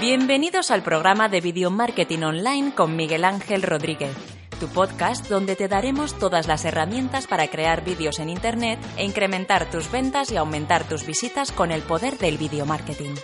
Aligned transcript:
Bienvenidos 0.00 0.70
al 0.70 0.82
programa 0.82 1.30
de 1.30 1.40
Video 1.40 1.70
Marketing 1.70 2.18
Online 2.18 2.74
con 2.74 2.96
Miguel 2.96 3.24
Ángel 3.24 3.62
Rodríguez, 3.62 4.14
tu 4.60 4.68
podcast 4.68 5.26
donde 5.28 5.56
te 5.56 5.68
daremos 5.68 6.18
todas 6.18 6.46
las 6.46 6.66
herramientas 6.66 7.26
para 7.26 7.48
crear 7.48 7.82
vídeos 7.82 8.18
en 8.18 8.28
Internet 8.28 8.78
e 8.98 9.04
incrementar 9.04 9.70
tus 9.70 9.90
ventas 9.90 10.30
y 10.30 10.36
aumentar 10.36 10.86
tus 10.86 11.06
visitas 11.06 11.50
con 11.50 11.72
el 11.72 11.80
poder 11.80 12.18
del 12.18 12.36
video 12.36 12.66
marketing. 12.66 13.14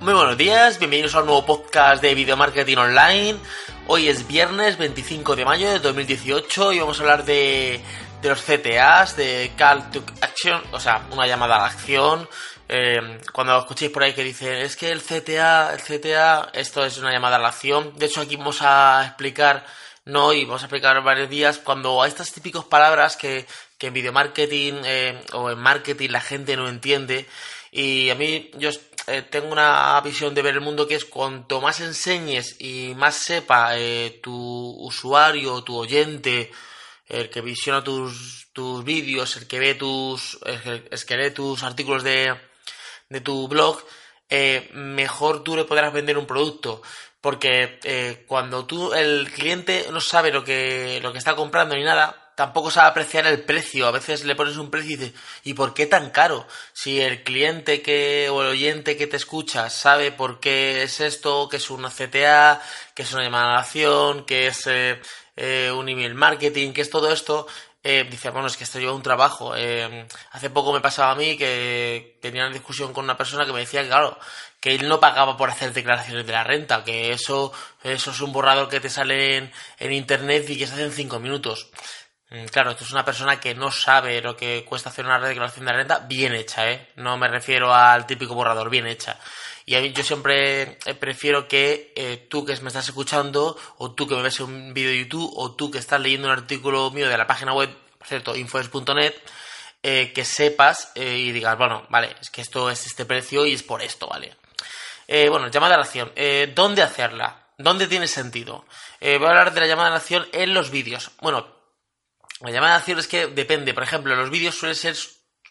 Muy 0.00 0.14
buenos 0.14 0.38
días, 0.38 0.78
bienvenidos 0.78 1.14
a 1.14 1.20
un 1.20 1.26
nuevo 1.26 1.44
podcast 1.44 2.00
de 2.00 2.14
Video 2.14 2.38
Marketing 2.38 2.78
Online. 2.78 3.36
Hoy 3.88 4.08
es 4.08 4.26
viernes 4.26 4.78
25 4.78 5.36
de 5.36 5.44
mayo 5.44 5.70
de 5.70 5.80
2018 5.80 6.72
y 6.72 6.78
vamos 6.78 6.98
a 6.98 7.02
hablar 7.02 7.26
de, 7.26 7.82
de 8.22 8.28
los 8.30 8.40
CTAs, 8.40 9.16
de 9.16 9.52
Call 9.54 9.90
to 9.90 10.02
Action, 10.22 10.62
o 10.72 10.80
sea, 10.80 11.06
una 11.10 11.26
llamada 11.26 11.56
a 11.56 11.58
la 11.58 11.66
acción, 11.66 12.26
eh, 12.68 13.18
cuando 13.32 13.58
escuchéis 13.58 13.90
por 13.90 14.02
ahí 14.02 14.12
que 14.12 14.22
dicen 14.22 14.54
es 14.54 14.76
que 14.76 14.92
el 14.92 15.00
CTA, 15.02 15.72
el 15.72 15.80
CTA, 15.80 16.50
esto 16.52 16.84
es 16.84 16.98
una 16.98 17.12
llamada 17.12 17.36
a 17.36 17.38
la 17.38 17.48
acción. 17.48 17.94
De 17.96 18.06
hecho, 18.06 18.20
aquí 18.20 18.36
vamos 18.36 18.58
a 18.60 19.04
explicar, 19.06 19.64
no 20.04 20.34
y 20.34 20.44
vamos 20.44 20.62
a 20.62 20.66
explicar 20.66 21.02
varios 21.02 21.30
días, 21.30 21.58
cuando 21.58 22.02
a 22.02 22.08
estas 22.08 22.32
típicas 22.32 22.64
palabras 22.64 23.16
que, 23.16 23.46
que 23.78 23.86
en 23.86 23.94
video 23.94 24.12
marketing 24.12 24.82
eh, 24.84 25.22
o 25.32 25.50
en 25.50 25.58
marketing 25.58 26.10
la 26.10 26.20
gente 26.20 26.56
no 26.56 26.68
entiende. 26.68 27.26
Y 27.72 28.10
a 28.10 28.14
mí, 28.14 28.50
yo 28.58 28.70
eh, 29.06 29.22
tengo 29.22 29.48
una 29.50 30.00
visión 30.02 30.34
de 30.34 30.42
ver 30.42 30.54
el 30.54 30.60
mundo 30.60 30.86
que 30.86 30.94
es 30.94 31.04
cuanto 31.06 31.60
más 31.62 31.80
enseñes 31.80 32.56
y 32.60 32.94
más 32.96 33.16
sepa 33.16 33.72
tu 34.22 34.76
usuario, 34.80 35.62
tu 35.64 35.76
oyente, 35.76 36.50
el 37.06 37.30
que 37.30 37.40
visiona 37.40 37.82
tus, 37.82 38.48
tus 38.52 38.84
vídeos, 38.84 39.36
el 39.36 39.46
que 39.46 39.58
ve 39.58 39.74
tus, 39.74 40.38
el 40.44 41.04
que 41.06 41.16
lee 41.16 41.30
tus 41.30 41.62
artículos 41.62 42.02
de, 42.04 42.34
de 43.08 43.20
tu 43.20 43.48
blog, 43.48 43.82
eh, 44.28 44.70
mejor 44.74 45.42
tú 45.42 45.56
le 45.56 45.64
podrás 45.64 45.92
vender 45.92 46.18
un 46.18 46.26
producto. 46.26 46.82
Porque 47.20 47.80
eh, 47.82 48.24
cuando 48.28 48.64
tú, 48.64 48.92
el 48.92 49.30
cliente 49.32 49.86
no 49.90 50.00
sabe 50.00 50.30
lo 50.30 50.44
que, 50.44 51.00
lo 51.02 51.12
que 51.12 51.18
está 51.18 51.34
comprando 51.34 51.74
ni 51.74 51.82
nada, 51.82 52.32
tampoco 52.36 52.70
sabe 52.70 52.88
apreciar 52.88 53.26
el 53.26 53.42
precio. 53.42 53.88
A 53.88 53.90
veces 53.90 54.24
le 54.24 54.36
pones 54.36 54.56
un 54.56 54.70
precio 54.70 54.92
y 54.92 54.96
dices, 54.96 55.20
¿y 55.42 55.54
por 55.54 55.74
qué 55.74 55.86
tan 55.86 56.10
caro? 56.10 56.46
Si 56.72 57.00
el 57.00 57.24
cliente 57.24 57.82
que, 57.82 58.28
o 58.30 58.42
el 58.42 58.48
oyente 58.50 58.96
que 58.96 59.08
te 59.08 59.16
escucha 59.16 59.68
sabe 59.68 60.12
por 60.12 60.38
qué 60.38 60.84
es 60.84 61.00
esto, 61.00 61.48
que 61.48 61.56
es 61.56 61.70
una 61.70 61.90
CTA, 61.90 62.62
que 62.94 63.02
es 63.02 63.12
una 63.12 63.58
acción, 63.58 64.24
que 64.24 64.46
es 64.46 64.68
eh, 64.68 65.72
un 65.72 65.88
email 65.88 66.14
marketing, 66.14 66.72
que 66.72 66.82
es 66.82 66.90
todo 66.90 67.12
esto, 67.12 67.48
eh, 67.82 68.06
dice, 68.10 68.30
bueno, 68.30 68.48
es 68.48 68.56
que 68.56 68.64
esto 68.64 68.78
lleva 68.80 68.92
un 68.92 69.02
trabajo. 69.02 69.54
Eh, 69.56 70.06
hace 70.32 70.50
poco 70.50 70.72
me 70.72 70.80
pasaba 70.80 71.12
a 71.12 71.14
mí 71.14 71.36
que 71.36 72.18
tenía 72.20 72.44
una 72.44 72.52
discusión 72.52 72.92
con 72.92 73.04
una 73.04 73.16
persona 73.16 73.46
que 73.46 73.52
me 73.52 73.60
decía 73.60 73.82
que, 73.82 73.88
claro, 73.88 74.18
que 74.60 74.74
él 74.74 74.88
no 74.88 75.00
pagaba 75.00 75.36
por 75.36 75.50
hacer 75.50 75.72
declaraciones 75.72 76.26
de 76.26 76.32
la 76.32 76.44
renta, 76.44 76.84
que 76.84 77.12
eso, 77.12 77.52
eso 77.82 78.10
es 78.10 78.20
un 78.20 78.32
borrador 78.32 78.68
que 78.68 78.80
te 78.80 78.90
sale 78.90 79.52
en, 79.78 79.92
internet 79.92 80.48
y 80.50 80.58
que 80.58 80.66
se 80.66 80.74
hace 80.74 80.84
en 80.84 80.92
cinco 80.92 81.20
minutos. 81.20 81.70
Mm, 82.30 82.44
claro, 82.46 82.72
esto 82.72 82.84
es 82.84 82.92
una 82.92 83.04
persona 83.04 83.40
que 83.40 83.54
no 83.54 83.70
sabe 83.70 84.20
lo 84.20 84.36
que 84.36 84.64
cuesta 84.64 84.90
hacer 84.90 85.06
una 85.06 85.18
declaración 85.18 85.64
de 85.64 85.72
renta 85.72 86.00
bien 86.00 86.34
hecha, 86.34 86.70
¿eh? 86.70 86.88
No 86.96 87.16
me 87.16 87.26
refiero 87.26 87.74
al 87.74 88.06
típico 88.06 88.34
borrador, 88.34 88.68
bien 88.68 88.86
hecha. 88.86 89.18
Y 89.64 89.74
a 89.76 89.80
mí 89.80 89.92
yo 89.92 90.02
siempre 90.02 90.78
eh, 90.84 90.94
prefiero 90.94 91.48
que 91.48 91.92
eh, 91.96 92.26
tú 92.28 92.44
que 92.44 92.56
me 92.60 92.68
estás 92.68 92.86
escuchando, 92.88 93.56
o 93.78 93.92
tú 93.92 94.06
que 94.06 94.14
me 94.14 94.22
ves 94.22 94.40
en 94.40 94.46
un 94.46 94.74
vídeo 94.74 94.90
de 94.90 94.98
YouTube, 94.98 95.32
o 95.36 95.54
tú 95.54 95.70
que 95.70 95.78
estás 95.78 96.00
leyendo 96.00 96.28
un 96.28 96.34
artículo 96.34 96.90
mío 96.90 97.08
de 97.08 97.16
la 97.16 97.26
página 97.26 97.54
web, 97.54 97.70
por 97.98 98.06
cierto, 98.06 98.36
infoes.net, 98.36 99.14
eh, 99.82 100.12
que 100.14 100.24
sepas 100.24 100.92
y 100.96 101.32
digas, 101.32 101.56
bueno, 101.56 101.86
vale, 101.88 102.14
es 102.20 102.30
que 102.30 102.42
esto 102.42 102.70
es 102.70 102.86
este 102.86 103.04
precio 103.06 103.46
y 103.46 103.54
es 103.54 103.62
por 103.62 103.82
esto, 103.82 104.06
¿vale? 104.08 104.36
bueno, 105.30 105.48
llamada 105.48 105.74
a 105.74 105.78
la 105.78 105.84
acción. 105.84 106.12
¿Dónde 106.54 106.82
hacerla? 106.82 107.46
¿Dónde 107.56 107.86
tiene 107.86 108.06
sentido? 108.06 108.66
voy 109.00 109.24
a 109.24 109.28
hablar 109.28 109.54
de 109.54 109.60
la 109.60 109.66
llamada 109.66 109.88
a 109.88 109.92
la 109.92 109.96
acción 109.96 110.28
en 110.32 110.52
los 110.52 110.70
vídeos. 110.70 111.12
Bueno, 111.22 111.57
la 112.40 112.50
llamada 112.50 112.74
a 112.74 112.78
acción 112.78 112.98
es 112.98 113.08
que 113.08 113.26
depende. 113.26 113.74
Por 113.74 113.82
ejemplo, 113.82 114.14
los 114.14 114.30
vídeos 114.30 114.54
suelen 114.54 114.76
ser 114.76 114.96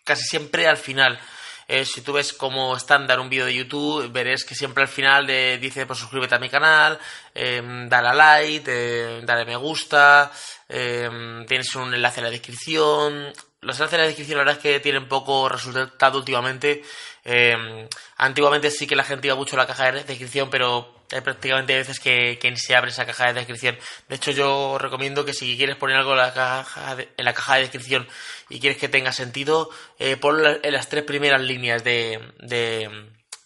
casi 0.04 0.24
siempre 0.24 0.68
al 0.68 0.78
final. 0.78 1.20
Eh, 1.68 1.84
si 1.84 2.02
tú 2.02 2.14
ves 2.14 2.32
como 2.32 2.78
estándar 2.78 3.20
un 3.20 3.30
vídeo 3.30 3.46
de 3.46 3.54
YouTube, 3.54 4.10
veréis 4.10 4.46
que 4.46 4.56
siempre 4.56 4.84
al 4.84 4.88
final 4.88 5.28
dice 5.28 5.86
pues 5.86 6.00
suscríbete 6.00 6.36
a 6.36 6.40
mi 6.40 6.50
canal, 6.50 6.98
eh, 7.36 7.62
dale 7.90 8.08
a 8.08 8.14
like, 8.14 8.64
eh, 8.66 9.22
dale 9.24 9.44
me 9.44 9.58
gusta, 9.58 10.32
em, 10.70 11.46
tienes 11.46 11.76
un 11.76 11.94
enlace 11.94 12.22
en 12.22 12.24
la 12.24 12.30
descripción. 12.32 13.34
Los 13.60 13.76
enlaces 13.78 13.94
en 13.94 14.00
la 14.00 14.08
descripción 14.08 14.38
la 14.38 14.44
verdad 14.46 14.58
es 14.58 14.64
que 14.64 14.80
tienen 14.80 15.10
poco 15.10 15.50
resultado 15.50 16.20
últimamente. 16.20 16.84
Em, 17.26 17.88
antiguamente 18.18 18.72
sí 18.72 18.88
que 18.88 18.96
la 18.96 19.04
gente 19.04 19.28
iba 19.28 19.36
mucho 19.36 19.58
a 19.58 19.60
la 19.60 19.68
caja 19.68 19.92
de 19.92 20.04
descripción, 20.04 20.50
pero 20.50 20.97
hay 21.12 21.22
prácticamente 21.22 21.76
veces 21.76 22.00
que, 22.00 22.38
que, 22.40 22.56
se 22.58 22.76
abre 22.76 22.92
esa 22.92 23.06
caja 23.06 23.28
de 23.28 23.34
descripción. 23.34 23.78
De 24.10 24.16
hecho, 24.16 24.32
yo 24.32 24.78
recomiendo 24.78 25.26
que 25.26 25.34
si 25.34 25.56
quieres 25.58 25.76
poner 25.76 25.98
algo 25.98 26.12
en 26.12 26.18
la 26.18 26.34
caja 26.34 26.96
de, 26.96 27.10
en 27.16 27.26
la 27.26 27.34
caja 27.34 27.56
de 27.56 27.62
descripción 27.62 28.08
y 28.50 28.60
quieres 28.60 28.78
que 28.78 28.90
tenga 28.90 29.12
sentido, 29.12 29.70
eh, 30.00 30.18
ponlo 30.18 30.64
en 30.64 30.74
las 30.74 30.90
tres 30.90 31.04
primeras 31.04 31.42
líneas 31.42 31.84
de, 31.84 32.20
de, 32.40 32.90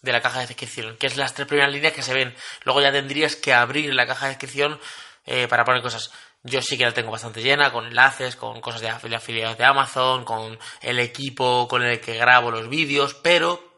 de, 0.02 0.12
la 0.12 0.20
caja 0.20 0.40
de 0.40 0.46
descripción, 0.46 0.96
que 0.96 1.06
es 1.06 1.16
las 1.16 1.34
tres 1.34 1.46
primeras 1.46 1.72
líneas 1.72 1.92
que 1.92 2.02
se 2.02 2.14
ven. 2.14 2.34
Luego 2.64 2.80
ya 2.80 2.90
tendrías 2.90 3.36
que 3.36 3.52
abrir 3.52 3.94
la 3.94 4.06
caja 4.06 4.26
de 4.26 4.32
descripción 4.32 4.80
eh, 5.26 5.46
para 5.48 5.64
poner 5.64 5.82
cosas. 5.82 6.10
Yo 6.44 6.60
sí 6.60 6.76
que 6.76 6.84
la 6.84 6.92
tengo 6.92 7.12
bastante 7.12 7.40
llena, 7.40 7.70
con 7.70 7.86
enlaces, 7.86 8.34
con 8.34 8.60
cosas 8.60 8.80
de 8.80 8.88
afiliados 9.14 9.56
de 9.56 9.64
Amazon, 9.64 10.24
con 10.24 10.58
el 10.80 10.98
equipo 10.98 11.68
con 11.68 11.84
el 11.84 12.00
que 12.00 12.14
grabo 12.14 12.50
los 12.50 12.68
vídeos, 12.68 13.14
pero 13.14 13.71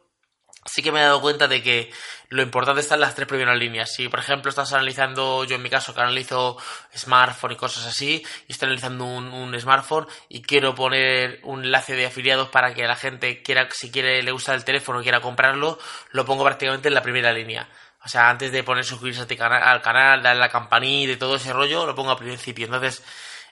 sí 0.65 0.83
que 0.83 0.93
me 0.93 1.01
he 1.01 1.03
dado 1.03 1.21
cuenta 1.21 1.49
de 1.49 1.63
que 1.63 1.93
lo 2.29 2.43
importante 2.43 2.81
está 2.81 2.95
en 2.95 3.03
las 3.03 3.15
tres 3.15 3.29
primeras 3.29 3.57
líneas. 3.57 3.93
Si, 3.93 4.09
por 4.09 4.19
ejemplo, 4.19 4.49
estás 4.49 4.73
analizando, 4.73 5.45
yo 5.45 5.57
en 5.57 5.63
mi 5.63 5.71
caso, 5.71 5.95
que 5.95 6.01
analizo 6.01 6.57
smartphone 6.97 7.53
y 7.53 7.57
cosas 7.57 7.87
así, 7.87 8.25
y 8.49 8.53
estoy 8.53 8.67
analizando 8.67 9.05
un, 9.05 9.61
smartphone 9.61 10.07
y 10.29 10.43
quiero 10.43 10.75
poner 10.75 11.41
un 11.45 11.65
enlace 11.65 11.95
de 11.95 12.07
afiliados 12.07 12.49
para 12.49 12.75
que 12.75 12.87
la 12.87 12.97
gente 12.97 13.43
quiera, 13.43 13.69
si 13.71 13.91
quiere, 13.91 14.23
le 14.23 14.33
gusta 14.33 14.55
el 14.55 14.65
teléfono 14.65 15.01
y 15.01 15.03
quiera 15.05 15.21
comprarlo, 15.21 15.79
lo 16.11 16.25
pongo 16.25 16.45
prácticamente 16.45 16.89
en 16.89 16.95
la 16.95 17.03
primera 17.03 17.33
línea. 17.33 17.69
O 18.05 18.09
sea, 18.09 18.29
antes 18.29 18.53
de 18.53 18.63
poner 18.63 18.85
suscribirse 18.85 19.23
al 19.23 19.81
canal, 19.81 20.23
darle 20.23 20.41
la 20.41 20.51
campanita 20.51 21.13
y 21.13 21.17
todo 21.17 21.37
ese 21.37 21.53
rollo, 21.53 21.87
lo 21.87 21.95
pongo 21.95 22.11
al 22.11 22.19
principio. 22.19 22.67
Entonces, 22.67 23.03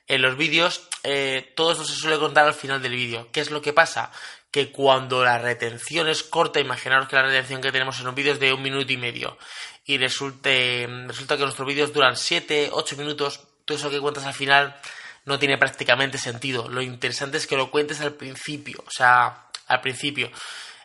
en 0.06 0.20
los 0.20 0.36
vídeos, 0.36 0.88
eh, 1.04 1.52
todo 1.56 1.72
esto 1.72 1.84
se 1.84 1.94
suele 1.94 2.18
contar 2.18 2.46
al 2.46 2.54
final 2.54 2.82
del 2.82 2.92
vídeo. 2.92 3.28
¿Qué 3.32 3.40
es 3.40 3.50
lo 3.50 3.62
que 3.62 3.72
pasa? 3.72 4.10
Que 4.52 4.70
cuando 4.70 5.24
la 5.24 5.38
retención 5.38 6.08
es 6.08 6.22
corta, 6.22 6.60
imaginaros 6.60 7.08
que 7.08 7.16
la 7.16 7.22
retención 7.22 7.62
que 7.62 7.72
tenemos 7.72 7.98
en 7.98 8.06
un 8.06 8.14
vídeo 8.14 8.34
es 8.34 8.38
de 8.38 8.52
un 8.52 8.62
minuto 8.62 8.92
y 8.92 8.98
medio 8.98 9.38
y 9.84 9.98
resulte, 9.98 10.86
resulta 11.06 11.36
que 11.36 11.42
nuestros 11.42 11.66
vídeos 11.66 11.92
duran 11.92 12.16
7, 12.16 12.68
8 12.70 12.96
minutos, 12.96 13.40
todo 13.64 13.78
eso 13.78 13.90
que 13.90 13.98
cuentas 13.98 14.24
al 14.24 14.34
final 14.34 14.76
no 15.24 15.38
tiene 15.38 15.58
prácticamente 15.58 16.18
sentido. 16.18 16.68
Lo 16.68 16.82
interesante 16.82 17.38
es 17.38 17.46
que 17.46 17.56
lo 17.56 17.70
cuentes 17.70 18.00
al 18.00 18.14
principio, 18.14 18.84
o 18.86 18.90
sea, 18.90 19.48
al 19.66 19.80
principio. 19.80 20.30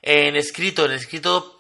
En 0.02 0.36
escrito, 0.36 0.86
en 0.86 0.94
escrito 0.94 1.58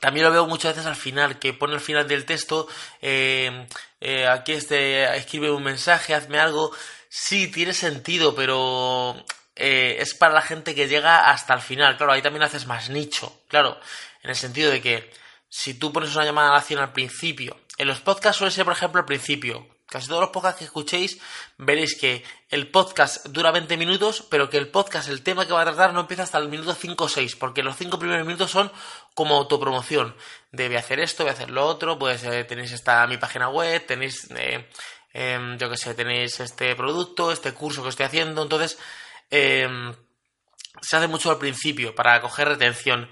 también 0.00 0.26
lo 0.26 0.32
veo 0.32 0.46
muchas 0.46 0.76
veces 0.76 0.86
al 0.86 0.96
final, 0.96 1.38
que 1.38 1.54
pone 1.54 1.74
al 1.74 1.80
final 1.80 2.06
del 2.06 2.24
texto, 2.24 2.68
eh, 3.02 3.66
eh, 4.00 4.26
aquí 4.26 4.52
este, 4.52 5.16
escribe 5.16 5.50
un 5.50 5.62
mensaje, 5.62 6.14
hazme 6.14 6.38
algo. 6.38 6.70
Sí, 7.08 7.48
tiene 7.48 7.72
sentido, 7.72 8.34
pero 8.34 9.16
eh, 9.56 9.96
es 10.00 10.14
para 10.14 10.34
la 10.34 10.42
gente 10.42 10.74
que 10.74 10.86
llega 10.86 11.30
hasta 11.30 11.54
el 11.54 11.60
final. 11.60 11.96
Claro, 11.96 12.12
ahí 12.12 12.22
también 12.22 12.44
haces 12.44 12.66
más 12.66 12.90
nicho. 12.90 13.42
Claro, 13.48 13.80
en 14.22 14.30
el 14.30 14.36
sentido 14.36 14.70
de 14.70 14.80
que 14.80 15.10
si 15.48 15.74
tú 15.74 15.92
pones 15.92 16.14
una 16.14 16.24
llamada 16.24 16.48
a 16.48 16.52
la 16.52 16.58
acción 16.58 16.80
al 16.80 16.92
principio, 16.92 17.56
en 17.78 17.88
los 17.88 18.00
podcasts 18.00 18.38
suele 18.38 18.52
ser, 18.52 18.64
por 18.64 18.74
ejemplo, 18.74 19.00
al 19.00 19.06
principio. 19.06 19.66
Casi 19.88 20.08
todos 20.08 20.20
los 20.20 20.30
podcasts 20.30 20.58
que 20.58 20.64
escuchéis 20.64 21.18
veréis 21.58 21.96
que 21.96 22.24
el 22.50 22.68
podcast 22.70 23.26
dura 23.26 23.52
20 23.52 23.76
minutos, 23.76 24.24
pero 24.28 24.50
que 24.50 24.56
el 24.56 24.68
podcast, 24.68 25.08
el 25.08 25.22
tema 25.22 25.46
que 25.46 25.52
va 25.52 25.62
a 25.62 25.64
tratar, 25.64 25.92
no 25.94 26.00
empieza 26.00 26.24
hasta 26.24 26.38
el 26.38 26.48
minuto 26.48 26.74
5 26.74 27.04
o 27.04 27.08
6, 27.08 27.36
porque 27.36 27.62
los 27.62 27.76
5 27.76 27.98
primeros 27.98 28.26
minutos 28.26 28.50
son 28.50 28.72
como 29.14 29.36
autopromoción. 29.36 30.16
Debe 30.50 30.76
hacer 30.76 30.98
esto, 30.98 31.22
voy 31.22 31.30
a 31.30 31.34
hacer 31.34 31.50
lo 31.50 31.64
otro, 31.64 31.98
pues 31.98 32.24
eh, 32.24 32.42
tenéis 32.44 32.72
esta 32.72 33.06
mi 33.06 33.16
página 33.16 33.48
web, 33.48 33.86
tenéis, 33.86 34.28
eh, 34.36 34.68
em, 35.12 35.56
yo 35.56 35.70
que 35.70 35.76
sé, 35.76 35.94
tenéis 35.94 36.40
este 36.40 36.74
producto, 36.74 37.30
este 37.30 37.52
curso 37.52 37.84
que 37.84 37.90
estoy 37.90 38.06
haciendo, 38.06 38.42
entonces 38.42 38.78
Em, 39.30 39.94
se 40.80 40.96
hace 40.96 41.08
mucho 41.08 41.30
al 41.30 41.38
principio 41.38 41.94
para 41.94 42.20
coger 42.20 42.48
retención. 42.48 43.10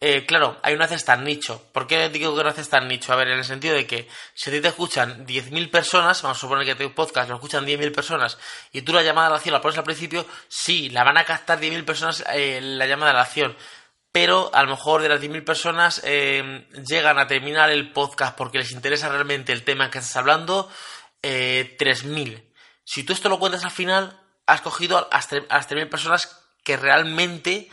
Eh, 0.00 0.26
claro, 0.26 0.58
hay 0.62 0.74
un 0.74 0.82
haces 0.82 1.04
tan 1.04 1.24
nicho. 1.24 1.60
¿Por 1.72 1.88
qué 1.88 2.08
digo 2.08 2.36
que 2.36 2.44
no 2.44 2.50
haces 2.50 2.68
tan 2.68 2.86
nicho? 2.86 3.12
A 3.12 3.16
ver, 3.16 3.28
en 3.28 3.38
el 3.38 3.44
sentido 3.44 3.74
de 3.74 3.86
que 3.86 4.08
si 4.32 4.48
a 4.48 4.52
ti 4.52 4.60
te 4.60 4.68
escuchan 4.68 5.26
10.000 5.26 5.70
personas, 5.70 6.22
vamos 6.22 6.38
a 6.38 6.40
suponer 6.40 6.64
que 6.64 6.76
tu 6.76 6.94
podcast 6.94 7.28
lo 7.28 7.34
escuchan 7.34 7.66
10.000 7.66 7.92
personas 7.92 8.38
y 8.72 8.82
tú 8.82 8.92
la 8.92 9.02
llamada 9.02 9.26
a 9.26 9.30
la 9.30 9.36
acción 9.36 9.54
la 9.54 9.60
pones 9.60 9.76
al 9.76 9.84
principio, 9.84 10.24
sí, 10.48 10.88
la 10.90 11.02
van 11.02 11.18
a 11.18 11.24
captar 11.24 11.58
10.000 11.58 11.84
personas 11.84 12.24
eh, 12.32 12.60
la 12.62 12.86
llamada 12.86 13.10
a 13.10 13.14
la 13.14 13.22
acción. 13.22 13.56
Pero 14.12 14.50
a 14.54 14.62
lo 14.62 14.70
mejor 14.70 15.02
de 15.02 15.08
las 15.08 15.20
10.000 15.20 15.44
personas 15.44 16.00
em, 16.04 16.66
llegan 16.86 17.18
a 17.18 17.26
terminar 17.26 17.70
el 17.70 17.92
podcast 17.92 18.36
porque 18.36 18.58
les 18.58 18.70
interesa 18.72 19.08
realmente 19.08 19.52
el 19.52 19.64
tema 19.64 19.90
que 19.90 19.98
estás 19.98 20.16
hablando, 20.16 20.70
3.000. 21.22 22.32
Eh, 22.32 22.52
si 22.84 23.02
tú 23.02 23.12
esto 23.12 23.28
lo 23.28 23.38
cuentas 23.38 23.64
al 23.64 23.70
final, 23.70 24.16
has 24.48 24.62
cogido 24.62 24.96
a 24.98 25.08
las 25.12 25.30
3.000 25.30 25.88
personas 25.90 26.40
que 26.64 26.76
realmente 26.76 27.68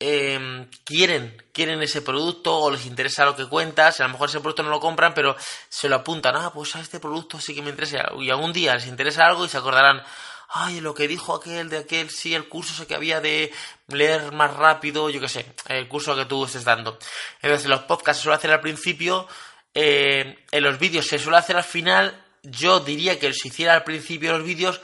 em, 0.00 0.68
quieren, 0.84 1.42
quieren 1.52 1.82
ese 1.82 2.00
producto 2.00 2.56
o 2.56 2.70
les 2.70 2.86
interesa 2.86 3.26
lo 3.26 3.36
que 3.36 3.46
cuentas, 3.46 4.00
a 4.00 4.04
lo 4.04 4.10
mejor 4.10 4.30
ese 4.30 4.40
producto 4.40 4.62
no 4.62 4.70
lo 4.70 4.80
compran, 4.80 5.12
pero 5.12 5.36
se 5.68 5.88
lo 5.90 5.96
apuntan, 5.96 6.34
ah, 6.36 6.50
pues 6.52 6.74
a 6.74 6.80
este 6.80 7.00
producto 7.00 7.38
sí 7.38 7.54
que 7.54 7.60
me 7.60 7.70
interesa, 7.70 8.10
y 8.18 8.30
algún 8.30 8.54
día 8.54 8.74
les 8.74 8.86
interesa 8.86 9.26
algo 9.26 9.44
y 9.44 9.50
se 9.50 9.58
acordarán, 9.58 10.02
ay, 10.48 10.80
lo 10.80 10.94
que 10.94 11.06
dijo 11.06 11.34
aquel 11.34 11.68
de 11.68 11.78
aquel, 11.78 12.08
sí, 12.08 12.34
el 12.34 12.48
curso 12.48 12.72
sé 12.72 12.86
que 12.86 12.94
había 12.94 13.20
de 13.20 13.52
leer 13.88 14.32
más 14.32 14.54
rápido, 14.54 15.10
yo 15.10 15.20
qué 15.20 15.28
sé, 15.28 15.54
el 15.68 15.86
curso 15.86 16.16
que 16.16 16.24
tú 16.24 16.46
estés 16.46 16.64
dando. 16.64 16.98
Entonces, 17.42 17.66
en 17.66 17.72
los 17.72 17.82
podcasts 17.82 18.20
se 18.20 18.24
suele 18.24 18.36
hacer 18.36 18.52
al 18.52 18.60
principio, 18.60 19.28
eh, 19.74 20.46
en 20.50 20.62
los 20.62 20.78
vídeos 20.78 21.06
se 21.06 21.18
suele 21.18 21.36
hacer 21.36 21.58
al 21.58 21.64
final, 21.64 22.22
yo 22.42 22.80
diría 22.80 23.18
que 23.18 23.34
se 23.34 23.48
hiciera 23.48 23.74
al 23.74 23.84
principio 23.84 24.32
los 24.32 24.46
vídeos, 24.46 24.80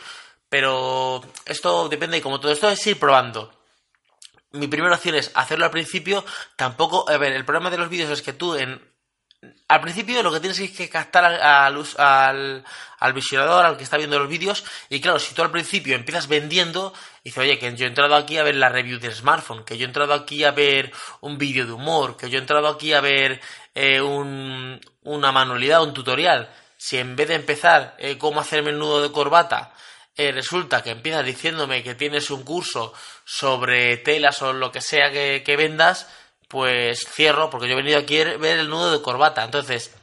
pero 0.52 1.22
esto 1.46 1.88
depende, 1.88 2.18
y 2.18 2.20
como 2.20 2.38
todo 2.38 2.52
esto 2.52 2.68
es 2.68 2.86
ir 2.86 2.98
probando 2.98 3.50
mi 4.52 4.68
primera 4.68 4.96
opción 4.96 5.14
es 5.14 5.30
hacerlo 5.34 5.64
al 5.64 5.70
principio. 5.70 6.26
Tampoco, 6.56 7.08
a 7.08 7.16
ver, 7.16 7.32
el 7.32 7.46
problema 7.46 7.70
de 7.70 7.78
los 7.78 7.88
vídeos 7.88 8.10
es 8.10 8.20
que 8.20 8.34
tú 8.34 8.54
en 8.54 8.82
al 9.66 9.80
principio 9.80 10.22
lo 10.22 10.30
que 10.30 10.40
tienes 10.40 10.60
es 10.60 10.70
que 10.70 10.90
captar 10.90 11.24
al, 11.24 11.40
al, 11.96 12.64
al, 12.98 13.12
visionador, 13.14 13.64
al 13.64 13.78
que 13.78 13.84
está 13.84 13.96
viendo 13.96 14.18
los 14.18 14.28
vídeos, 14.28 14.62
y 14.90 15.00
claro, 15.00 15.18
si 15.18 15.34
tú 15.34 15.42
al 15.42 15.50
principio 15.50 15.96
empiezas 15.96 16.28
vendiendo, 16.28 16.92
dice, 17.24 17.40
oye, 17.40 17.58
que 17.58 17.74
yo 17.74 17.86
he 17.86 17.88
entrado 17.88 18.14
aquí 18.14 18.36
a 18.36 18.44
ver 18.44 18.54
la 18.54 18.68
review 18.68 19.00
del 19.00 19.14
smartphone, 19.14 19.64
que 19.64 19.78
yo 19.78 19.84
he 19.84 19.88
entrado 19.88 20.12
aquí 20.12 20.44
a 20.44 20.52
ver 20.52 20.92
un 21.22 21.38
vídeo 21.38 21.66
de 21.66 21.72
humor, 21.72 22.18
que 22.18 22.28
yo 22.28 22.38
he 22.38 22.40
entrado 22.42 22.68
aquí 22.68 22.92
a 22.92 23.00
ver 23.00 23.40
eh, 23.74 24.00
un, 24.02 24.78
una 25.04 25.32
manualidad, 25.32 25.82
un 25.82 25.94
tutorial, 25.94 26.48
si 26.76 26.98
en 26.98 27.16
vez 27.16 27.28
de 27.28 27.34
empezar 27.34 27.96
eh, 27.98 28.18
cómo 28.18 28.40
hacerme 28.40 28.70
el 28.70 28.78
nudo 28.78 29.02
de 29.02 29.10
corbata, 29.10 29.72
eh, 30.16 30.32
resulta 30.32 30.82
que 30.82 30.90
empiezas 30.90 31.24
diciéndome 31.24 31.82
que 31.82 31.94
tienes 31.94 32.30
un 32.30 32.42
curso 32.42 32.92
sobre 33.24 33.96
telas 33.98 34.42
o 34.42 34.52
lo 34.52 34.70
que 34.70 34.80
sea 34.80 35.10
que, 35.10 35.56
vendas, 35.56 36.08
pues 36.48 37.06
cierro, 37.08 37.48
porque 37.48 37.66
yo 37.66 37.74
he 37.74 37.76
venido 37.76 37.98
aquí 37.98 38.20
a 38.20 38.36
ver 38.36 38.58
el 38.58 38.68
nudo 38.68 38.92
de 38.92 39.02
corbata. 39.02 39.42
Entonces, 39.42 39.94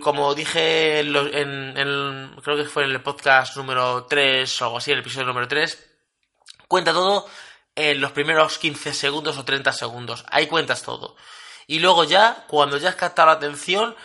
como 0.00 0.34
dije 0.34 1.00
en, 1.00 2.36
creo 2.42 2.56
que 2.56 2.64
fue 2.64 2.84
en 2.84 2.90
el 2.90 3.02
podcast 3.02 3.56
número 3.56 4.04
3 4.04 4.62
o 4.62 4.64
algo 4.64 4.78
así, 4.78 4.92
el 4.92 5.00
episodio 5.00 5.26
número 5.26 5.48
3, 5.48 5.76
cuenta 6.68 6.92
todo 6.92 7.26
en 7.74 8.00
los 8.00 8.12
primeros 8.12 8.58
15 8.58 8.94
segundos 8.94 9.38
o 9.38 9.44
30 9.44 9.72
segundos. 9.72 10.24
Ahí 10.30 10.46
cuentas 10.46 10.82
todo. 10.82 11.16
Y 11.66 11.80
luego 11.80 12.04
ya, 12.04 12.44
cuando 12.46 12.78
ya 12.78 12.90
has 12.90 12.94
captado 12.94 13.26
la 13.26 13.34
atención, 13.34 13.96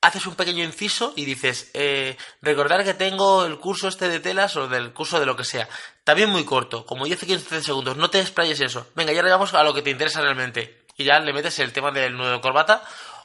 haces 0.00 0.26
un 0.26 0.34
pequeño 0.34 0.64
inciso 0.64 1.12
y 1.16 1.24
dices, 1.24 1.70
eh, 1.74 2.16
recordar 2.40 2.84
que 2.84 2.94
tengo 2.94 3.44
el 3.44 3.58
curso 3.58 3.88
este 3.88 4.08
de 4.08 4.20
telas 4.20 4.56
o 4.56 4.68
del 4.68 4.92
curso 4.92 5.18
de 5.18 5.26
lo 5.26 5.36
que 5.36 5.44
sea. 5.44 5.68
También 6.04 6.30
muy 6.30 6.44
corto, 6.44 6.86
como 6.86 7.06
10-15 7.06 7.60
segundos, 7.60 7.96
no 7.96 8.10
te 8.10 8.20
explayes 8.20 8.60
eso. 8.60 8.86
Venga, 8.94 9.12
ya 9.12 9.22
llegamos 9.22 9.54
a 9.54 9.62
lo 9.64 9.74
que 9.74 9.82
te 9.82 9.90
interesa 9.90 10.20
realmente. 10.20 10.84
Y 10.96 11.04
ya 11.04 11.18
le 11.20 11.32
metes 11.32 11.58
el 11.58 11.72
tema 11.72 11.90
del 11.90 12.16
nudo 12.16 12.32
de 12.32 12.40
corbata 12.40 12.82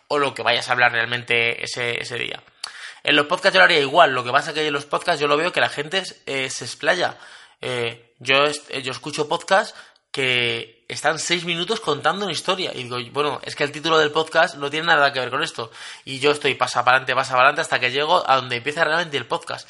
o 0.08 0.20
lo 0.20 0.34
que 0.34 0.44
vayas 0.44 0.70
a 0.70 0.74
hablar 0.74 0.92
realmente 0.92 1.64
ese, 1.64 2.00
ese 2.00 2.18
día. 2.18 2.42
En 3.04 3.16
los 3.16 3.26
podcasts 3.26 3.54
yo 3.54 3.60
lo 3.60 3.66
haría 3.66 3.80
igual, 3.80 4.14
lo 4.14 4.24
que 4.24 4.32
pasa 4.32 4.54
que 4.54 4.66
en 4.66 4.74
los 4.74 4.86
podcasts 4.86 5.20
yo 5.20 5.28
lo 5.28 5.38
veo 5.38 5.52
que 5.52 5.60
la 5.60 5.70
gente 5.70 6.04
eh, 6.26 6.50
se 6.50 6.66
explaya. 6.66 7.18
Eh, 7.62 8.14
yo, 8.20 8.46
yo 8.48 8.92
escucho 8.92 9.28
podcasts 9.28 9.76
que 10.12 10.83
están 10.94 11.20
seis 11.20 11.46
minutos 11.46 11.80
contando 11.80 12.26
una 12.26 12.34
historia. 12.34 12.72
Y 12.74 12.84
digo, 12.84 12.98
bueno, 13.12 13.40
es 13.44 13.56
que 13.56 13.64
el 13.64 13.72
título 13.72 13.98
del 13.98 14.12
podcast 14.12 14.56
no 14.56 14.70
tiene 14.70 14.88
nada 14.88 15.12
que 15.12 15.20
ver 15.20 15.30
con 15.30 15.44
esto. 15.44 15.72
Y 16.06 16.20
yo 16.20 16.32
estoy 16.32 16.56
pasa 16.56 16.82
adelante, 16.82 17.16
pasa 17.16 17.32
para 17.32 17.44
adelante 17.44 17.62
hasta 17.62 17.80
que 17.80 17.92
llego 17.92 18.24
a 18.30 18.38
donde 18.38 18.58
empieza 18.58 18.84
realmente 18.84 19.18
el 19.18 19.26
podcast. 19.26 19.70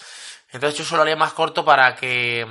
Entonces 0.52 0.78
yo 0.78 0.86
solo 0.86 1.02
haría 1.02 1.16
más 1.16 1.34
corto 1.34 1.66
para 1.66 1.96
que, 1.96 2.46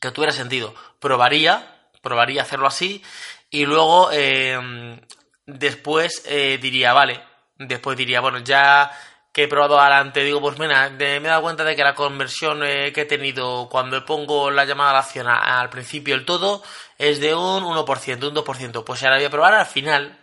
que 0.00 0.10
tuviera 0.10 0.32
sentido. 0.32 0.74
Probaría, 0.98 1.76
probaría 2.02 2.42
hacerlo 2.42 2.66
así. 2.66 3.02
Y 3.50 3.64
luego, 3.64 4.10
eh, 4.12 4.98
después 5.46 6.22
eh, 6.26 6.58
diría, 6.60 6.92
vale, 6.92 7.22
después 7.58 7.96
diría, 7.96 8.20
bueno, 8.20 8.38
ya 8.40 8.90
que 9.36 9.42
he 9.42 9.48
probado 9.48 9.78
adelante, 9.78 10.24
digo, 10.24 10.40
pues 10.40 10.58
mira, 10.58 10.88
me 10.88 11.16
he 11.16 11.20
dado 11.20 11.42
cuenta 11.42 11.62
de 11.62 11.76
que 11.76 11.84
la 11.84 11.94
conversión 11.94 12.62
eh, 12.64 12.90
que 12.94 13.02
he 13.02 13.04
tenido 13.04 13.68
cuando 13.68 14.02
pongo 14.02 14.50
la 14.50 14.64
llamada 14.64 14.92
a 14.92 14.92
la 14.94 14.98
acción 15.00 15.26
al 15.28 15.68
principio 15.68 16.14
el 16.14 16.24
todo 16.24 16.62
es 16.96 17.20
de 17.20 17.34
un 17.34 17.62
1%, 17.62 18.28
un 18.28 18.34
2%. 18.34 18.84
Pues 18.84 19.02
ahora 19.02 19.16
voy 19.16 19.26
a 19.26 19.30
probar 19.30 19.52
al 19.52 19.66
final. 19.66 20.18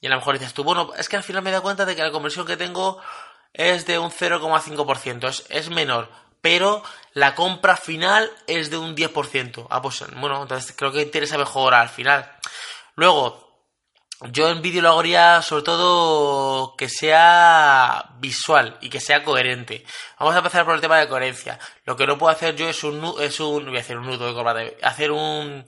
Y 0.00 0.06
a 0.06 0.08
lo 0.08 0.16
mejor 0.16 0.38
dices 0.38 0.54
tú, 0.54 0.64
bueno, 0.64 0.92
es 0.96 1.10
que 1.10 1.16
al 1.16 1.22
final 1.22 1.42
me 1.42 1.50
he 1.50 1.52
dado 1.52 1.62
cuenta 1.62 1.84
de 1.84 1.94
que 1.94 2.00
la 2.00 2.10
conversión 2.10 2.46
que 2.46 2.56
tengo 2.56 3.02
es 3.52 3.84
de 3.84 3.98
un 3.98 4.10
0,5%, 4.10 5.28
es, 5.28 5.44
es 5.50 5.68
menor. 5.68 6.08
Pero 6.40 6.82
la 7.12 7.34
compra 7.34 7.76
final 7.76 8.30
es 8.46 8.70
de 8.70 8.78
un 8.78 8.96
10%. 8.96 9.66
Ah, 9.68 9.82
pues 9.82 10.06
bueno, 10.16 10.40
entonces 10.40 10.74
creo 10.74 10.90
que 10.90 11.02
interesa 11.02 11.36
mejor 11.36 11.74
al 11.74 11.90
final. 11.90 12.32
Luego, 12.94 13.41
yo 14.30 14.50
en 14.50 14.62
vídeo 14.62 14.82
lo 14.82 14.98
haría 14.98 15.42
sobre 15.42 15.64
todo 15.64 16.76
que 16.76 16.88
sea 16.88 18.10
visual 18.18 18.78
y 18.80 18.88
que 18.88 19.00
sea 19.00 19.24
coherente. 19.24 19.84
Vamos 20.18 20.34
a 20.34 20.38
empezar 20.38 20.64
por 20.64 20.74
el 20.74 20.80
tema 20.80 20.98
de 20.98 21.08
coherencia. 21.08 21.58
Lo 21.84 21.96
que 21.96 22.06
no 22.06 22.18
puedo 22.18 22.32
hacer 22.32 22.54
yo 22.54 22.68
es 22.68 22.84
un, 22.84 23.14
es 23.20 23.40
un, 23.40 23.66
voy 23.66 23.76
a 23.76 23.80
hacer 23.80 23.98
un 23.98 24.06
nudo 24.06 24.28
de 24.28 24.34
corbata, 24.34 24.62
hacer 24.82 25.10
un, 25.10 25.64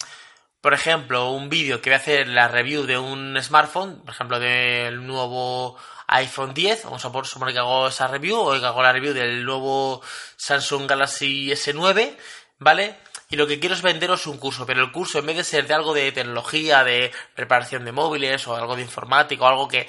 por 0.60 0.74
ejemplo, 0.74 1.30
un 1.30 1.48
vídeo 1.48 1.80
que 1.80 1.90
voy 1.90 1.94
a 1.94 1.98
hacer 1.98 2.28
la 2.28 2.48
review 2.48 2.84
de 2.84 2.98
un 2.98 3.36
smartphone, 3.42 4.00
por 4.02 4.14
ejemplo, 4.14 4.38
del 4.38 5.06
nuevo 5.06 5.76
iPhone 6.06 6.54
10, 6.54 6.84
vamos 6.84 7.04
a 7.04 7.24
suponer 7.24 7.54
que 7.54 7.60
hago 7.60 7.88
esa 7.88 8.08
review, 8.08 8.38
o 8.38 8.58
que 8.58 8.64
hago 8.64 8.82
la 8.82 8.92
review 8.92 9.14
del 9.14 9.44
nuevo 9.44 10.02
Samsung 10.36 10.86
Galaxy 10.86 11.50
S9, 11.50 12.16
¿vale? 12.58 12.98
Y 13.31 13.37
lo 13.37 13.47
que 13.47 13.59
quiero 13.59 13.75
es 13.75 13.82
venderos 13.82 14.26
un 14.26 14.38
curso, 14.38 14.67
pero 14.67 14.82
el 14.82 14.93
curso 14.93 15.19
en 15.19 15.26
vez 15.26 15.37
de 15.37 15.44
ser 15.44 15.67
de 15.67 15.75
algo 15.75 15.94
de 15.94 16.12
tecnología, 16.12 16.85
de 16.85 17.11
preparación 17.35 17.85
de 17.85 17.93
móviles 17.93 18.47
o 18.47 18.55
algo 18.55 18.76
de 18.76 18.82
informática 18.82 19.44
o 19.44 19.49
algo 19.49 19.69
que, 19.69 19.88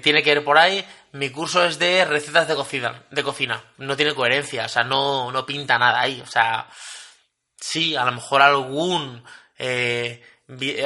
tiene 0.00 0.22
que 0.22 0.34
ver 0.34 0.44
por 0.44 0.58
ahí, 0.58 0.84
mi 1.12 1.30
curso 1.30 1.64
es 1.64 1.78
de 1.78 2.04
recetas 2.04 2.48
de 2.48 2.54
cocina, 2.54 3.04
de 3.10 3.22
cocina. 3.22 3.62
No 3.78 3.96
tiene 3.96 4.14
coherencia, 4.14 4.66
o 4.66 4.68
sea, 4.68 4.84
no, 4.84 5.30
no 5.32 5.46
pinta 5.46 5.78
nada 5.78 6.00
ahí, 6.00 6.20
o 6.20 6.26
sea, 6.26 6.68
sí, 7.56 7.96
a 7.96 8.04
lo 8.04 8.12
mejor 8.12 8.42
algún... 8.42 9.24
Eh, 9.58 10.22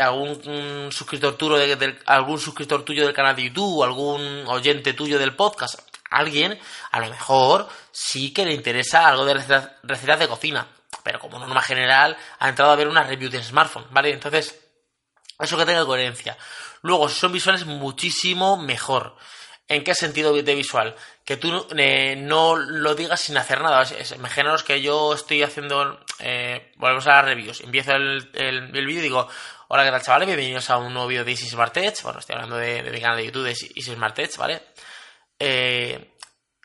algún 0.00 0.92
suscriptor 0.92 1.36
tuyo 1.36 1.56
de, 1.56 1.98
algún 2.06 2.38
suscriptor 2.38 2.84
tuyo 2.84 3.04
del 3.04 3.14
canal 3.14 3.34
de 3.34 3.42
YouTube, 3.42 3.82
algún 3.82 4.44
oyente 4.46 4.92
tuyo 4.92 5.18
del 5.18 5.34
podcast, 5.34 5.80
alguien 6.10 6.56
a 6.92 7.00
lo 7.00 7.10
mejor 7.10 7.68
sí 7.90 8.32
que 8.32 8.46
le 8.46 8.54
interesa 8.54 9.08
algo 9.08 9.24
de 9.24 9.34
recetas 9.34 10.18
de 10.20 10.28
cocina 10.28 10.68
pero 11.02 11.18
como 11.18 11.38
norma 11.38 11.62
general 11.62 12.16
ha 12.38 12.48
entrado 12.48 12.70
a 12.72 12.76
ver 12.76 12.88
una 12.88 13.02
review 13.02 13.30
de 13.30 13.42
smartphone, 13.42 13.86
¿vale? 13.90 14.10
Entonces, 14.12 14.58
eso 15.38 15.56
que 15.56 15.66
tenga 15.66 15.86
coherencia. 15.86 16.36
Luego, 16.82 17.08
si 17.08 17.18
son 17.18 17.32
visuales, 17.32 17.64
muchísimo 17.64 18.56
mejor. 18.56 19.16
¿En 19.68 19.84
qué 19.84 19.94
sentido 19.94 20.32
de 20.32 20.54
visual? 20.54 20.96
Que 21.24 21.36
tú 21.36 21.66
eh, 21.76 22.16
no 22.16 22.56
lo 22.56 22.94
digas 22.94 23.20
sin 23.20 23.36
hacer 23.36 23.60
nada. 23.60 23.86
Imaginaos 24.14 24.62
que 24.64 24.80
yo 24.80 25.12
estoy 25.12 25.42
haciendo. 25.42 26.00
Eh, 26.20 26.72
volvemos 26.76 27.06
a 27.06 27.16
las 27.16 27.24
reviews. 27.26 27.60
Empiezo 27.60 27.92
el, 27.92 28.70
vídeo 28.72 29.00
y 29.00 29.02
digo: 29.02 29.28
Hola, 29.68 29.84
¿qué 29.84 29.90
tal, 29.90 30.02
chavales? 30.02 30.26
Bienvenidos 30.26 30.70
a 30.70 30.78
un 30.78 30.94
nuevo 30.94 31.08
vídeo 31.08 31.24
de 31.24 31.32
Easy 31.32 31.46
Smart 31.46 31.76
Edge. 31.76 32.02
Bueno, 32.02 32.18
estoy 32.18 32.34
hablando 32.34 32.56
de, 32.56 32.82
mi 32.82 33.00
canal 33.00 33.18
de 33.18 33.26
YouTube 33.26 33.44
de 33.44 33.50
Easy 33.50 33.94
Smart 33.94 34.18
Edge, 34.18 34.38
¿vale? 34.38 34.62
Eh, 35.38 36.14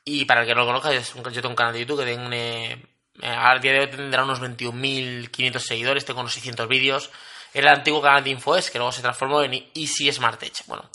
y 0.06 0.24
para 0.24 0.42
el 0.42 0.48
que 0.48 0.56
no 0.56 0.62
lo 0.62 0.68
conozca, 0.68 0.94
yo 0.94 1.42
tengo 1.42 1.50
un 1.50 1.56
canal 1.56 1.74
de 1.74 1.82
YouTube 1.82 2.00
que 2.00 2.06
tiene 2.06 2.93
al 3.22 3.62
día 3.62 3.74
de 3.74 3.80
hoy 3.82 3.88
tendrá 3.88 4.24
unos 4.24 4.42
21.500 4.42 5.60
seguidores, 5.60 6.06
tengo 6.06 6.22
unos 6.22 6.34
600 6.34 6.68
vídeos. 6.68 7.12
Era 7.54 7.72
el 7.72 7.78
antiguo 7.78 8.02
canal 8.02 8.24
de 8.24 8.32
InfoES, 8.32 8.72
que 8.72 8.80
luego 8.80 8.92
se 8.92 9.02
transformó 9.02 9.44
en 9.44 9.54
Easy 9.76 10.12
Smart 10.12 10.42
Edge. 10.42 10.64
Bueno, 10.66 10.90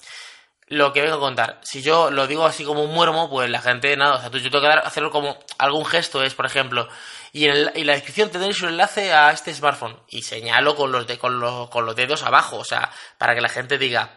lo 0.68 0.92
que 0.92 1.00
vengo 1.00 1.16
a 1.16 1.20
contar. 1.20 1.60
Si 1.62 1.82
yo 1.82 2.10
lo 2.10 2.26
digo 2.26 2.44
así 2.44 2.64
como 2.64 2.82
un 2.82 2.92
muermo, 2.92 3.30
pues 3.30 3.48
la 3.48 3.60
gente, 3.60 3.96
nada, 3.96 4.16
o 4.16 4.20
sea, 4.20 4.30
tú, 4.30 4.38
yo 4.38 4.50
tengo 4.50 4.66
que 4.66 4.72
hacerlo 4.72 5.10
como 5.10 5.38
algún 5.58 5.84
gesto, 5.84 6.22
es, 6.22 6.34
por 6.34 6.46
ejemplo, 6.46 6.88
y 7.32 7.46
en, 7.46 7.86
la 7.86 7.92
descripción 7.92 8.30
tenéis 8.30 8.60
un 8.62 8.70
enlace 8.70 9.12
a 9.12 9.30
este 9.30 9.54
smartphone, 9.54 9.96
y 10.08 10.22
señalo 10.22 10.76
con 10.76 10.92
los, 10.92 11.06
de, 11.06 11.18
con, 11.18 11.40
los, 11.40 11.70
con 11.70 11.86
los 11.86 11.96
dedos 11.96 12.22
abajo, 12.22 12.56
o 12.56 12.64
sea, 12.64 12.90
para 13.16 13.34
que 13.34 13.40
la 13.40 13.48
gente 13.48 13.78
diga, 13.78 14.10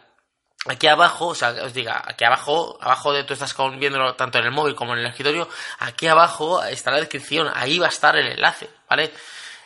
Aquí 0.68 0.88
abajo, 0.88 1.28
o 1.28 1.36
sea, 1.36 1.50
os 1.64 1.74
diga, 1.74 2.04
aquí 2.06 2.24
abajo, 2.24 2.78
abajo 2.82 3.12
de 3.14 3.24
tú 3.24 3.34
estás 3.34 3.56
viéndolo 3.80 4.14
tanto 4.14 4.38
en 4.38 4.46
el 4.46 4.52
móvil 4.52 4.76
como 4.76 4.94
en 4.94 5.00
el 5.00 5.08
escritorio, 5.08 5.50
aquí 5.80 6.06
abajo 6.08 6.64
está 6.64 6.92
la 6.92 7.00
descripción, 7.00 7.50
ahí 7.56 7.80
va 7.80 7.88
a 7.88 7.90
estar 7.90 8.16
el 8.16 8.28
enlace, 8.28 8.70
¿vale? 8.88 9.12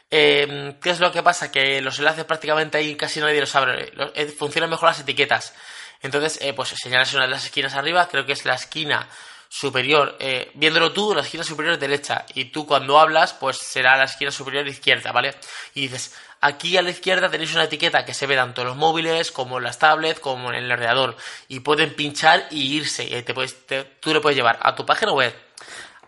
Em, 0.09 0.79
¿Qué 0.79 0.91
es 0.91 1.01
lo 1.01 1.11
que 1.11 1.21
pasa? 1.21 1.51
Que 1.51 1.81
los 1.81 1.99
enlaces 1.99 2.23
prácticamente 2.23 2.77
ahí 2.77 2.95
casi 2.95 3.19
nadie 3.19 3.41
los 3.41 3.53
abre, 3.55 3.91
eh, 4.13 4.27
funcionan 4.27 4.69
mejor 4.69 4.87
las 4.87 5.01
etiquetas. 5.01 5.53
Entonces, 6.01 6.39
eh, 6.41 6.53
pues 6.53 6.69
señalas 6.69 7.13
una 7.13 7.23
de 7.23 7.29
las 7.31 7.45
esquinas 7.45 7.73
arriba, 7.75 8.07
creo 8.07 8.25
que 8.25 8.33
es 8.33 8.45
la 8.45 8.55
esquina 8.55 9.09
superior, 9.57 10.17
eh, 10.19 10.51
viéndolo 10.55 10.91
tú, 10.91 11.15
la 11.15 11.21
esquina 11.21 11.43
superior 11.43 11.77
derecha, 11.77 12.25
y 12.33 12.45
tú 12.45 12.65
cuando 12.65 12.99
hablas, 12.99 13.33
pues 13.33 13.57
será 13.57 13.95
la 13.95 14.03
esquina 14.03 14.31
superior 14.31 14.67
izquierda, 14.67 15.11
¿vale? 15.11 15.33
Y 15.73 15.81
dices, 15.81 16.13
Aquí 16.41 16.77
a 16.77 16.83
la 16.83 16.91
izquierda 16.91 17.31
tenéis 17.31 17.55
una 17.55 17.63
etiqueta 17.63 18.05
que 18.05 18.13
se 18.13 18.27
ve 18.27 18.35
tanto 18.35 18.61
en 18.61 18.67
los 18.67 18.77
móviles 18.77 19.31
como 19.31 19.57
en 19.57 19.63
las 19.63 19.79
tablets 19.79 20.19
como 20.19 20.49
en 20.49 20.63
el 20.63 20.71
ordenador 20.71 21.17
y 21.47 21.61
pueden 21.61 21.95
pinchar 21.95 22.45
y 22.51 22.75
irse. 22.75 23.03
Y 23.03 23.23
te 23.23 23.33
puedes, 23.33 23.65
tú 23.99 24.13
le 24.13 24.21
puedes 24.21 24.37
llevar 24.37 24.59
a 24.61 24.75
tu 24.75 24.85
página 24.85 25.11
web, 25.11 25.33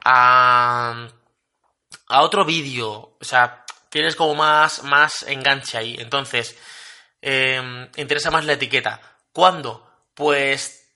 a, 0.06 1.08
a 2.08 2.22
otro 2.22 2.46
vídeo, 2.46 3.18
o 3.20 3.25
sea, 3.25 3.66
tienes 3.89 4.16
como 4.16 4.36
más, 4.36 4.84
más 4.84 5.24
enganche 5.24 5.75
ahí. 5.75 5.96
Entonces, 5.98 6.56
eh, 7.20 7.89
interesa 7.96 8.30
más 8.30 8.46
la 8.46 8.54
etiqueta. 8.54 9.01
¿Cuándo? 9.32 9.89
Pues 10.13 10.88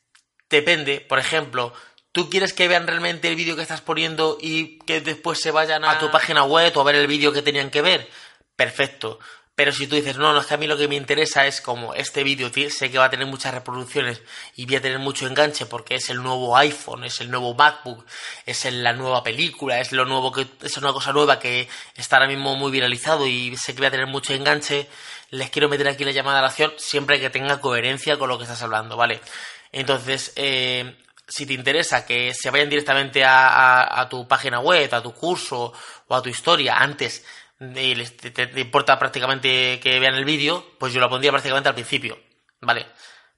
depende. 0.52 1.02
Por 1.02 1.18
ejemplo, 1.18 1.74
¿Tú 2.12 2.30
quieres 2.30 2.54
que 2.54 2.68
vean 2.68 2.88
realmente 2.88 3.30
el 3.30 3.36
vídeo 3.36 3.56
que 3.56 3.62
estás 3.62 3.82
poniendo 3.82 4.38
y 4.42 4.80
que 4.80 5.00
después 5.00 5.40
se 5.40 5.52
vayan 5.52 5.86
a 5.86 5.98
tu 5.98 6.12
página 6.12 6.44
web 6.44 6.76
o 6.76 6.82
a 6.82 6.84
ver 6.84 6.96
el 6.96 7.08
vídeo 7.08 7.32
que 7.32 7.42
tenían 7.42 7.70
que 7.70 7.82
ver? 7.82 8.10
Perfecto. 8.56 9.20
Pero 9.56 9.72
si 9.72 9.86
tú 9.86 9.96
dices, 9.96 10.18
no, 10.18 10.34
no, 10.34 10.40
es 10.40 10.48
que 10.48 10.56
a 10.56 10.58
mí 10.58 10.66
lo 10.66 10.78
que 10.78 10.88
me 10.88 10.96
interesa 10.96 11.46
es 11.46 11.62
como 11.62 11.94
este 11.94 12.24
vídeo, 12.24 12.50
sé 12.70 12.90
que 12.90 12.98
va 12.98 13.06
a 13.06 13.10
tener 13.10 13.28
muchas 13.28 13.54
reproducciones 13.54 14.22
y 14.56 14.66
voy 14.66 14.78
a 14.78 14.82
tener 14.82 14.98
mucho 14.98 15.28
enganche 15.28 15.66
porque 15.66 15.96
es 15.96 16.10
el 16.10 16.24
nuevo 16.24 16.58
iPhone, 16.58 17.04
es 17.04 17.22
el 17.22 17.30
nuevo 17.30 17.54
MacBook, 17.54 18.06
es 18.46 18.66
la 18.66 18.94
nueva 18.94 19.24
película, 19.24 19.80
es 19.80 19.92
lo 19.92 20.06
nuevo 20.06 20.32
que, 20.32 20.48
es 20.64 20.78
una 20.78 20.92
cosa 20.94 21.14
nueva 21.14 21.38
que 21.38 21.68
está 21.96 22.16
ahora 22.16 22.28
mismo 22.28 22.56
muy 22.56 22.72
viralizado 22.72 23.28
y 23.28 23.56
sé 23.56 23.74
que 23.74 23.80
voy 23.80 23.88
a 23.88 23.92
tener 23.92 24.08
mucho 24.08 24.34
enganche, 24.34 24.88
les 25.30 25.50
quiero 25.50 25.70
meter 25.70 25.88
aquí 25.90 26.06
la 26.06 26.12
llamada 26.12 26.40
a 26.40 26.42
la 26.42 26.48
acción 26.48 26.74
siempre 26.78 27.20
que 27.20 27.30
tenga 27.30 27.62
coherencia 27.62 28.18
con 28.18 28.30
lo 28.30 28.38
que 28.38 28.46
estás 28.46 28.64
hablando, 28.64 28.98
¿vale? 28.98 29.22
Entonces, 29.72 30.34
eh, 30.38 30.96
si 31.32 31.46
te 31.46 31.54
interesa 31.54 32.06
que 32.06 32.34
se 32.34 32.52
vayan 32.52 32.70
directamente 32.70 33.24
a, 33.24 34.02
a 34.02 34.10
tu 34.10 34.28
página 34.28 34.60
web, 34.60 34.94
a 34.94 35.02
tu 35.02 35.14
curso 35.14 35.74
o 36.08 36.16
a 36.16 36.22
tu 36.22 36.30
historia 36.30 36.78
antes 36.78 37.24
y 37.62 37.96
te, 37.96 38.60
importa 38.60 38.98
prácticamente 38.98 39.80
que 39.80 40.00
vean 40.00 40.16
el 40.16 40.26
vídeo, 40.26 40.66
pues 40.80 40.94
yo 40.94 41.00
lo 41.00 41.10
pondría 41.10 41.32
prácticamente 41.32 41.70
al 41.70 41.76
principio, 41.76 42.18
¿vale? 42.60 42.88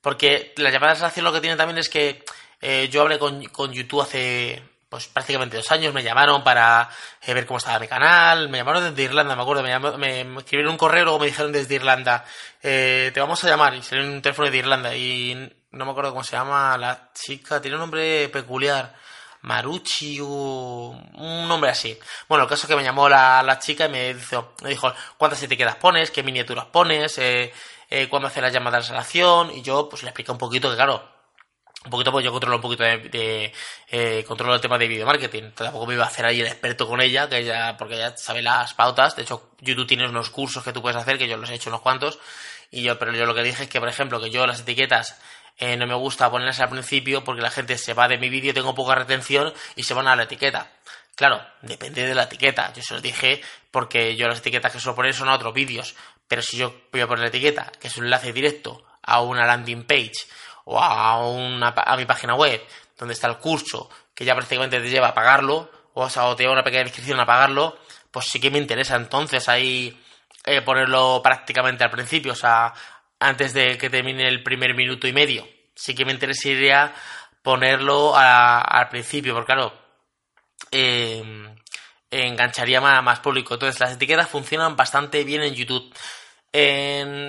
Porque 0.01 0.53
la 0.57 0.69
llamada 0.69 0.93
de 0.93 0.99
relación 0.99 1.25
lo 1.25 1.33
que 1.33 1.41
tiene 1.41 1.57
también 1.57 1.77
es 1.77 1.89
que 1.89 2.23
eh, 2.61 2.87
yo 2.89 3.01
hablé 3.01 3.19
con, 3.19 3.41
YouTube 3.73 4.01
hace 4.01 4.63
pues 4.87 5.07
prácticamente 5.07 5.57
dos 5.57 5.71
años, 5.71 5.93
me 5.93 6.03
llamaron 6.03 6.43
para 6.43 6.89
eh, 7.21 7.33
ver 7.33 7.45
cómo 7.45 7.57
estaba 7.57 7.79
mi 7.79 7.87
canal, 7.87 8.47
me 8.47 8.59
llamaron 8.59 8.83
desde 8.83 9.03
Irlanda, 9.03 9.35
me 9.35 9.41
acuerdo, 9.41 9.63
me, 9.63 10.37
escribieron 10.37 10.71
un 10.71 10.77
correo, 10.77 11.03
luego 11.03 11.19
me 11.19 11.25
dijeron 11.25 11.51
desde 11.51 11.75
Irlanda, 11.75 12.23
eh, 12.61 13.11
te 13.13 13.19
vamos 13.19 13.43
a 13.43 13.47
llamar, 13.49 13.73
y 13.73 13.81
salió 13.81 14.05
un 14.05 14.21
teléfono 14.21 14.49
de 14.49 14.57
Irlanda, 14.57 14.95
y 14.95 15.51
no 15.73 15.85
me 15.85 15.91
acuerdo 15.91 16.11
cómo 16.11 16.23
se 16.23 16.37
llama 16.37 16.77
la 16.77 17.09
chica, 17.13 17.61
tiene 17.61 17.75
un 17.75 17.81
nombre 17.81 18.29
peculiar, 18.29 18.93
Maruchi 19.41 20.19
o 20.21 20.95
un 21.15 21.47
nombre 21.47 21.69
así. 21.69 21.97
Bueno, 22.29 22.43
el 22.43 22.49
caso 22.49 22.63
es 22.63 22.69
que 22.69 22.75
me 22.75 22.83
llamó 22.83 23.09
la, 23.09 23.43
la 23.43 23.59
chica 23.59 23.85
y 23.85 23.89
me 23.89 24.13
dijo, 24.13 24.53
me 24.61 24.69
dijo 24.69 24.93
cuántas 25.17 25.43
etiquetas 25.43 25.75
pones, 25.75 26.11
qué 26.11 26.23
miniaturas 26.23 26.65
pones, 26.65 27.17
eh, 27.17 27.51
eh, 27.89 28.07
cuándo 28.07 28.27
hace 28.27 28.41
la 28.41 28.49
llamada 28.49 28.79
de 28.79 28.87
relación 28.87 29.51
y 29.51 29.61
yo 29.61 29.89
pues 29.89 30.03
le 30.03 30.09
expliqué 30.09 30.31
un 30.31 30.37
poquito 30.37 30.69
que 30.69 30.75
claro, 30.75 31.13
un 31.85 31.91
poquito 31.91 32.11
pues 32.11 32.23
yo 32.23 32.31
controlo 32.31 32.55
un 32.55 32.61
poquito 32.61 32.83
de, 32.83 33.51
eh, 33.89 34.23
controlo 34.25 34.55
el 34.55 34.61
tema 34.61 34.77
de 34.77 34.87
video 34.87 35.05
marketing. 35.05 35.51
Tampoco 35.51 35.85
me 35.87 35.95
iba 35.95 36.05
a 36.05 36.07
hacer 36.07 36.25
ahí 36.25 36.39
el 36.39 36.47
experto 36.47 36.87
con 36.87 37.01
ella 37.01 37.27
que 37.27 37.39
ella 37.39 37.75
porque 37.77 37.95
ella 37.95 38.15
sabe 38.15 38.41
las 38.41 38.73
pautas. 38.73 39.15
De 39.15 39.23
hecho 39.23 39.49
YouTube 39.59 39.87
tiene 39.87 40.07
unos 40.07 40.29
cursos 40.29 40.63
que 40.63 40.71
tú 40.71 40.81
puedes 40.81 40.97
hacer 40.97 41.17
que 41.17 41.27
yo 41.27 41.35
los 41.35 41.49
he 41.49 41.55
hecho 41.55 41.69
unos 41.69 41.81
cuantos. 41.81 42.19
Y 42.71 42.83
yo 42.83 42.97
pero 42.97 43.13
yo 43.13 43.25
lo 43.25 43.35
que 43.35 43.43
dije 43.43 43.63
es 43.63 43.69
que 43.69 43.79
por 43.79 43.89
ejemplo 43.89 44.21
que 44.21 44.29
yo 44.29 44.47
las 44.47 44.61
etiquetas 44.61 45.19
eh, 45.57 45.77
no 45.77 45.87
me 45.87 45.93
gusta 45.93 46.29
ponerlas 46.31 46.59
al 46.59 46.69
principio 46.69 47.23
porque 47.23 47.41
la 47.41 47.51
gente 47.51 47.77
se 47.77 47.93
va 47.93 48.07
de 48.07 48.17
mi 48.17 48.29
vídeo, 48.29 48.53
tengo 48.53 48.73
poca 48.73 48.95
retención 48.95 49.53
y 49.75 49.83
se 49.83 49.93
van 49.93 50.07
a 50.07 50.15
la 50.15 50.23
etiqueta. 50.23 50.71
Claro, 51.15 51.45
depende 51.61 52.07
de 52.07 52.15
la 52.15 52.23
etiqueta. 52.23 52.73
Yo 52.73 52.81
se 52.81 52.95
los 52.95 53.03
dije 53.03 53.41
porque 53.69 54.15
yo 54.15 54.27
las 54.27 54.39
etiquetas 54.39 54.71
que 54.71 54.79
suelo 54.79 54.95
poner 54.95 55.13
son 55.13 55.29
a 55.29 55.35
otros 55.35 55.53
vídeos. 55.53 55.95
Pero 56.27 56.41
si 56.41 56.57
yo 56.57 56.73
voy 56.91 57.01
a 57.01 57.07
poner 57.07 57.23
la 57.23 57.29
etiqueta, 57.29 57.71
que 57.79 57.87
es 57.87 57.97
un 57.97 58.05
enlace 58.05 58.33
directo 58.33 58.83
a 59.03 59.21
una 59.21 59.45
landing 59.45 59.83
page 59.83 60.25
o 60.65 60.79
a, 60.81 61.19
una, 61.27 61.73
a 61.75 61.97
mi 61.97 62.05
página 62.05 62.33
web, 62.35 62.61
donde 62.97 63.13
está 63.13 63.27
el 63.27 63.37
curso, 63.37 63.89
que 64.15 64.25
ya 64.25 64.33
prácticamente 64.33 64.79
te 64.79 64.89
lleva 64.89 65.09
a 65.09 65.13
pagarlo, 65.13 65.69
o, 65.93 66.09
sea, 66.09 66.25
o 66.25 66.35
te 66.35 66.43
lleva 66.43 66.53
una 66.53 66.63
pequeña 66.63 66.85
descripción 66.85 67.19
a 67.19 67.25
pagarlo, 67.25 67.77
pues 68.09 68.25
sí 68.25 68.39
que 68.39 68.49
me 68.49 68.57
interesa 68.57 68.95
entonces 68.95 69.47
ahí 69.49 69.99
eh, 70.45 70.61
ponerlo 70.61 71.21
prácticamente 71.23 71.83
al 71.83 71.91
principio, 71.91 72.31
o 72.31 72.35
sea, 72.35 72.73
antes 73.23 73.53
de 73.53 73.77
que 73.77 73.89
termine 73.89 74.27
el 74.27 74.43
primer 74.43 74.75
minuto 74.75 75.07
y 75.07 75.13
medio. 75.13 75.47
Sí 75.75 75.95
que 75.95 76.05
me 76.05 76.11
interesaría 76.11 76.93
ponerlo 77.41 78.15
al 78.15 78.89
principio, 78.89 79.33
porque 79.33 79.53
claro, 79.53 79.73
em, 80.71 81.55
engancharía 82.11 82.81
más, 82.81 83.19
público. 83.19 83.55
Entonces, 83.55 83.79
las 83.79 83.93
etiquetas 83.93 84.29
funcionan 84.29 84.75
bastante 84.75 85.23
bien 85.23 85.43
en 85.43 85.53
YouTube. 85.55 85.93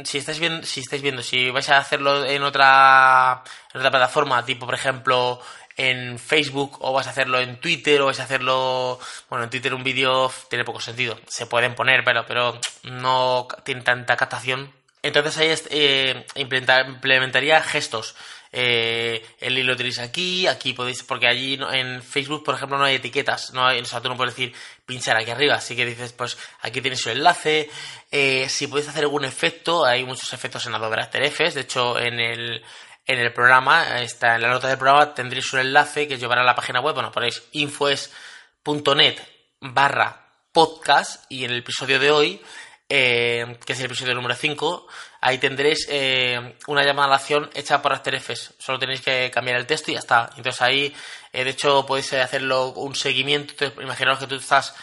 si 0.04 0.18
estáis 0.18 0.38
viendo, 0.38 0.66
si 0.66 0.80
estáis 0.80 1.02
viendo, 1.02 1.22
si 1.22 1.50
vais 1.50 1.68
a 1.70 1.78
hacerlo 1.78 2.24
en 2.26 2.42
otra, 2.42 3.42
en 3.72 3.78
otra 3.80 3.90
plataforma, 3.90 4.44
tipo 4.44 4.66
por 4.66 4.74
ejemplo 4.74 5.40
en 5.76 6.18
Facebook, 6.18 6.78
o 6.80 6.92
vas 6.92 7.06
a 7.06 7.10
hacerlo 7.10 7.40
en 7.40 7.58
Twitter, 7.60 8.00
o 8.02 8.06
vais 8.06 8.20
a 8.20 8.24
hacerlo, 8.24 8.98
bueno, 9.30 9.44
en 9.44 9.50
Twitter 9.50 9.74
un 9.74 9.82
vídeo 9.84 10.30
tiene 10.50 10.64
poco 10.64 10.80
sentido. 10.80 11.18
Se 11.28 11.46
pueden 11.46 11.74
poner, 11.74 12.04
pero, 12.04 12.26
pero 12.26 12.60
no 12.84 13.48
tiene 13.64 13.82
tanta 13.82 14.16
captación 14.16 14.72
entonces 15.04 15.36
ahí 15.36 15.54
eh, 15.70 16.26
implementaría 16.34 17.62
gestos. 17.62 18.16
Eh, 18.56 19.22
el 19.40 19.58
hilo 19.58 19.76
tenéis 19.76 19.98
aquí, 19.98 20.46
aquí 20.46 20.72
podéis, 20.72 21.02
porque 21.02 21.26
allí 21.26 21.58
en 21.72 22.02
Facebook, 22.02 22.42
por 22.42 22.54
ejemplo, 22.54 22.78
no 22.78 22.84
hay 22.84 22.94
etiquetas, 22.94 23.52
no 23.52 23.66
hay, 23.66 23.80
o 23.80 23.84
sea, 23.84 24.00
tú 24.00 24.08
no 24.08 24.16
puedes 24.16 24.34
decir 24.34 24.54
pinchar 24.86 25.16
aquí 25.16 25.30
arriba, 25.30 25.56
así 25.56 25.76
que 25.76 25.84
dices, 25.84 26.12
pues 26.12 26.38
aquí 26.60 26.80
tienes 26.80 27.04
el 27.06 27.18
enlace, 27.18 27.68
eh, 28.12 28.48
si 28.48 28.68
podéis 28.68 28.88
hacer 28.88 29.02
algún 29.02 29.24
efecto, 29.24 29.84
hay 29.84 30.04
muchos 30.04 30.32
efectos 30.32 30.64
en 30.66 30.74
Adobe 30.74 31.00
After 31.00 31.22
Effects, 31.22 31.54
de 31.54 31.62
hecho 31.62 31.98
en 31.98 32.20
el, 32.20 32.64
en 33.06 33.18
el 33.18 33.32
programa, 33.32 34.00
está 34.00 34.36
en 34.36 34.42
la 34.42 34.48
nota 34.48 34.68
del 34.68 34.78
programa 34.78 35.12
tendréis 35.14 35.52
un 35.52 35.58
enlace 35.58 36.06
que 36.06 36.16
llevará 36.16 36.42
a 36.42 36.44
la 36.44 36.54
página 36.54 36.80
web, 36.80 36.94
bueno, 36.94 37.10
ponéis 37.10 37.42
infoes.net 37.52 39.18
barra 39.60 40.28
podcast 40.52 41.24
y 41.28 41.44
en 41.44 41.50
el 41.50 41.58
episodio 41.58 41.98
de 41.98 42.12
hoy 42.12 42.40
eh, 42.88 43.58
que 43.64 43.72
es 43.72 43.80
el 43.80 43.86
episodio 43.86 44.14
número 44.14 44.34
5, 44.34 44.86
ahí 45.22 45.38
tendréis 45.38 45.86
eh, 45.90 46.56
una 46.66 46.84
llamada 46.84 47.06
a 47.06 47.10
la 47.10 47.16
acción 47.16 47.50
hecha 47.54 47.80
por 47.80 47.92
After 47.92 48.14
Effects. 48.14 48.54
Solo 48.58 48.78
tenéis 48.78 49.00
que 49.00 49.30
cambiar 49.32 49.56
el 49.56 49.66
texto 49.66 49.90
y 49.90 49.94
ya 49.94 50.00
está. 50.00 50.30
Entonces 50.36 50.60
ahí, 50.60 50.94
eh, 51.32 51.44
de 51.44 51.50
hecho, 51.50 51.86
podéis 51.86 52.12
hacerlo 52.12 52.68
un 52.72 52.94
seguimiento. 52.94 53.52
Entonces, 53.52 53.82
imaginaos 53.82 54.18
que 54.18 54.26
tú 54.26 54.36
estás 54.36 54.74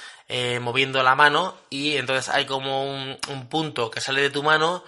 moviendo 0.62 1.04
la 1.04 1.14
mano 1.14 1.58
y 1.70 1.98
entonces 1.98 2.30
hay 2.30 2.46
como 2.46 2.86
un, 2.86 3.18
punto 3.50 3.92
que 3.92 4.00
sale 4.00 4.22
de 4.22 4.30
tu 4.30 4.44
mano 4.44 4.82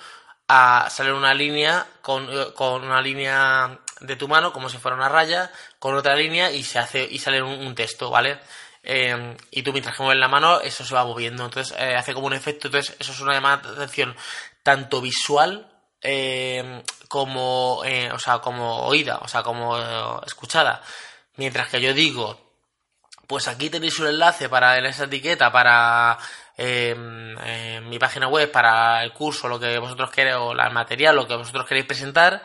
a 0.47 0.87
sale 0.89 1.11
una 1.11 1.33
línea 1.33 1.85
con, 2.01 2.29
una 2.29 3.01
línea 3.01 3.77
de 3.99 4.15
tu 4.15 4.29
mano 4.29 4.53
como 4.53 4.69
si 4.69 4.77
fuera 4.77 4.95
una 4.95 5.09
raya 5.09 5.51
con 5.79 5.95
otra 5.95 6.15
línea 6.15 6.49
y 6.49 6.63
se 6.63 6.79
hace 6.79 7.05
y 7.11 7.19
sale 7.19 7.41
un 7.41 7.75
texto, 7.75 8.09
¿vale? 8.09 8.39
Em, 8.83 9.37
y 9.49 9.63
tú 9.63 9.71
mientras 9.71 9.95
que 9.95 10.03
mueves 10.03 10.19
la 10.19 10.27
mano, 10.27 10.59
eso 10.59 10.83
se 10.83 10.93
va 10.93 11.05
moviendo. 11.05 11.45
Entonces 11.45 11.75
eh, 11.79 11.95
hace 11.95 12.13
como 12.13 12.27
un 12.27 12.33
efecto. 12.33 12.67
Entonces, 12.67 12.95
eso 12.99 13.11
es 13.13 13.19
una 13.21 13.33
llamada 13.33 13.69
de 13.69 13.75
atención 13.75 14.15
tanto 14.61 15.01
visual 15.01 15.69
em, 16.01 16.83
como, 17.07 17.81
eh, 17.85 18.11
o 18.11 18.19
sea, 18.19 18.39
como 18.39 18.85
oída, 18.85 19.19
o 19.21 19.27
sea, 19.27 19.43
como 19.43 19.77
eh, 19.77 20.19
escuchada. 20.25 20.81
Mientras 21.37 21.69
que 21.69 21.81
yo 21.81 21.93
digo, 21.93 22.39
pues 23.27 23.47
aquí 23.47 23.69
tenéis 23.69 23.99
un 23.99 24.07
enlace 24.07 24.49
para 24.49 24.77
en 24.77 24.85
esa 24.85 25.05
etiqueta 25.05 25.51
para 25.51 26.17
em, 26.57 27.87
mi 27.89 27.99
página 27.99 28.27
web, 28.27 28.51
para 28.51 29.03
el 29.03 29.13
curso, 29.13 29.47
lo 29.47 29.59
que 29.59 29.79
vosotros 29.79 30.11
queréis, 30.11 30.35
o 30.37 30.51
el 30.51 30.71
material, 30.71 31.15
lo 31.15 31.27
que 31.27 31.35
vosotros 31.35 31.65
queréis 31.67 31.85
presentar, 31.87 32.43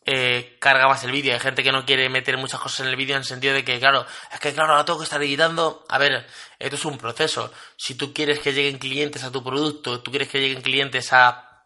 eh, 0.04 0.58
carga 0.61 0.88
más 0.88 1.02
el 1.04 1.11
vídeo. 1.11 1.32
Hay 1.32 1.40
gente 1.40 1.62
que 1.62 1.72
no 1.72 1.87
quiere 1.87 2.11
meter 2.11 2.37
muchas 2.37 2.61
cosas 2.61 2.80
en 2.80 2.88
el 2.88 2.96
vídeo 2.96 3.14
en 3.16 3.22
el 3.22 3.26
sentido 3.26 3.54
de 3.54 3.64
que, 3.64 3.78
claro, 3.78 4.04
es 4.30 4.38
que, 4.40 4.52
claro, 4.52 4.72
ahora 4.72 4.84
tengo 4.84 4.99
que 4.99 5.04
estar 5.04 5.22
editando. 5.22 5.87
A 5.88 5.96
ver, 5.96 6.26
esto 6.58 6.76
es 6.76 6.84
un 6.84 6.99
proceso. 6.99 7.50
Si 7.78 7.94
tú 7.94 8.12
quieres 8.12 8.40
que 8.40 8.52
lleguen 8.52 8.78
clientes 8.78 9.25
a 9.25 9.32
tu 9.32 9.42
producto, 9.42 10.02
tú 10.02 10.11
quieres 10.11 10.28
que 10.28 10.38
lleguen 10.38 10.61
clientes 10.61 11.14
a, 11.14 11.62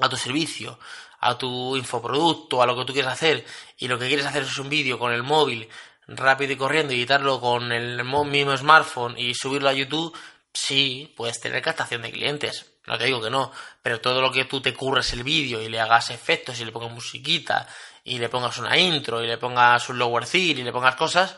a 0.00 0.08
tu 0.08 0.16
servicio, 0.16 0.78
a 1.20 1.36
tu 1.36 1.76
infoproducto, 1.76 2.62
a 2.62 2.66
lo 2.66 2.74
que 2.74 2.86
tú 2.86 2.94
quieres 2.94 3.12
hacer, 3.12 3.44
y 3.76 3.86
lo 3.86 3.98
que 3.98 4.06
quieres 4.08 4.24
hacer 4.24 4.44
es 4.44 4.56
un 4.56 4.70
vídeo 4.70 4.98
con 4.98 5.12
el 5.12 5.22
móvil, 5.22 5.68
rápido 6.10 6.52
y 6.52 6.56
corriendo 6.56 6.92
y 6.92 6.96
editarlo 6.96 7.40
con 7.40 7.72
el 7.72 8.04
mismo 8.04 8.56
smartphone 8.56 9.16
y 9.16 9.34
subirlo 9.34 9.68
a 9.68 9.72
YouTube, 9.72 10.16
sí, 10.52 11.12
puedes 11.16 11.40
tener 11.40 11.62
captación 11.62 12.02
de 12.02 12.10
clientes. 12.10 12.66
No 12.86 12.98
te 12.98 13.04
digo 13.04 13.20
que 13.20 13.30
no, 13.30 13.52
pero 13.82 14.00
todo 14.00 14.20
lo 14.20 14.32
que 14.32 14.44
tú 14.44 14.60
te 14.60 14.74
curres 14.74 15.12
el 15.12 15.22
vídeo 15.22 15.62
y 15.62 15.68
le 15.68 15.80
hagas 15.80 16.10
efectos 16.10 16.58
y 16.60 16.64
le 16.64 16.72
pongas 16.72 16.92
musiquita 16.92 17.68
y 18.02 18.18
le 18.18 18.28
pongas 18.28 18.58
una 18.58 18.76
intro 18.76 19.22
y 19.22 19.28
le 19.28 19.38
pongas 19.38 19.88
un 19.88 19.98
lower 19.98 20.26
third 20.26 20.58
y 20.58 20.62
le 20.62 20.72
pongas 20.72 20.96
cosas, 20.96 21.36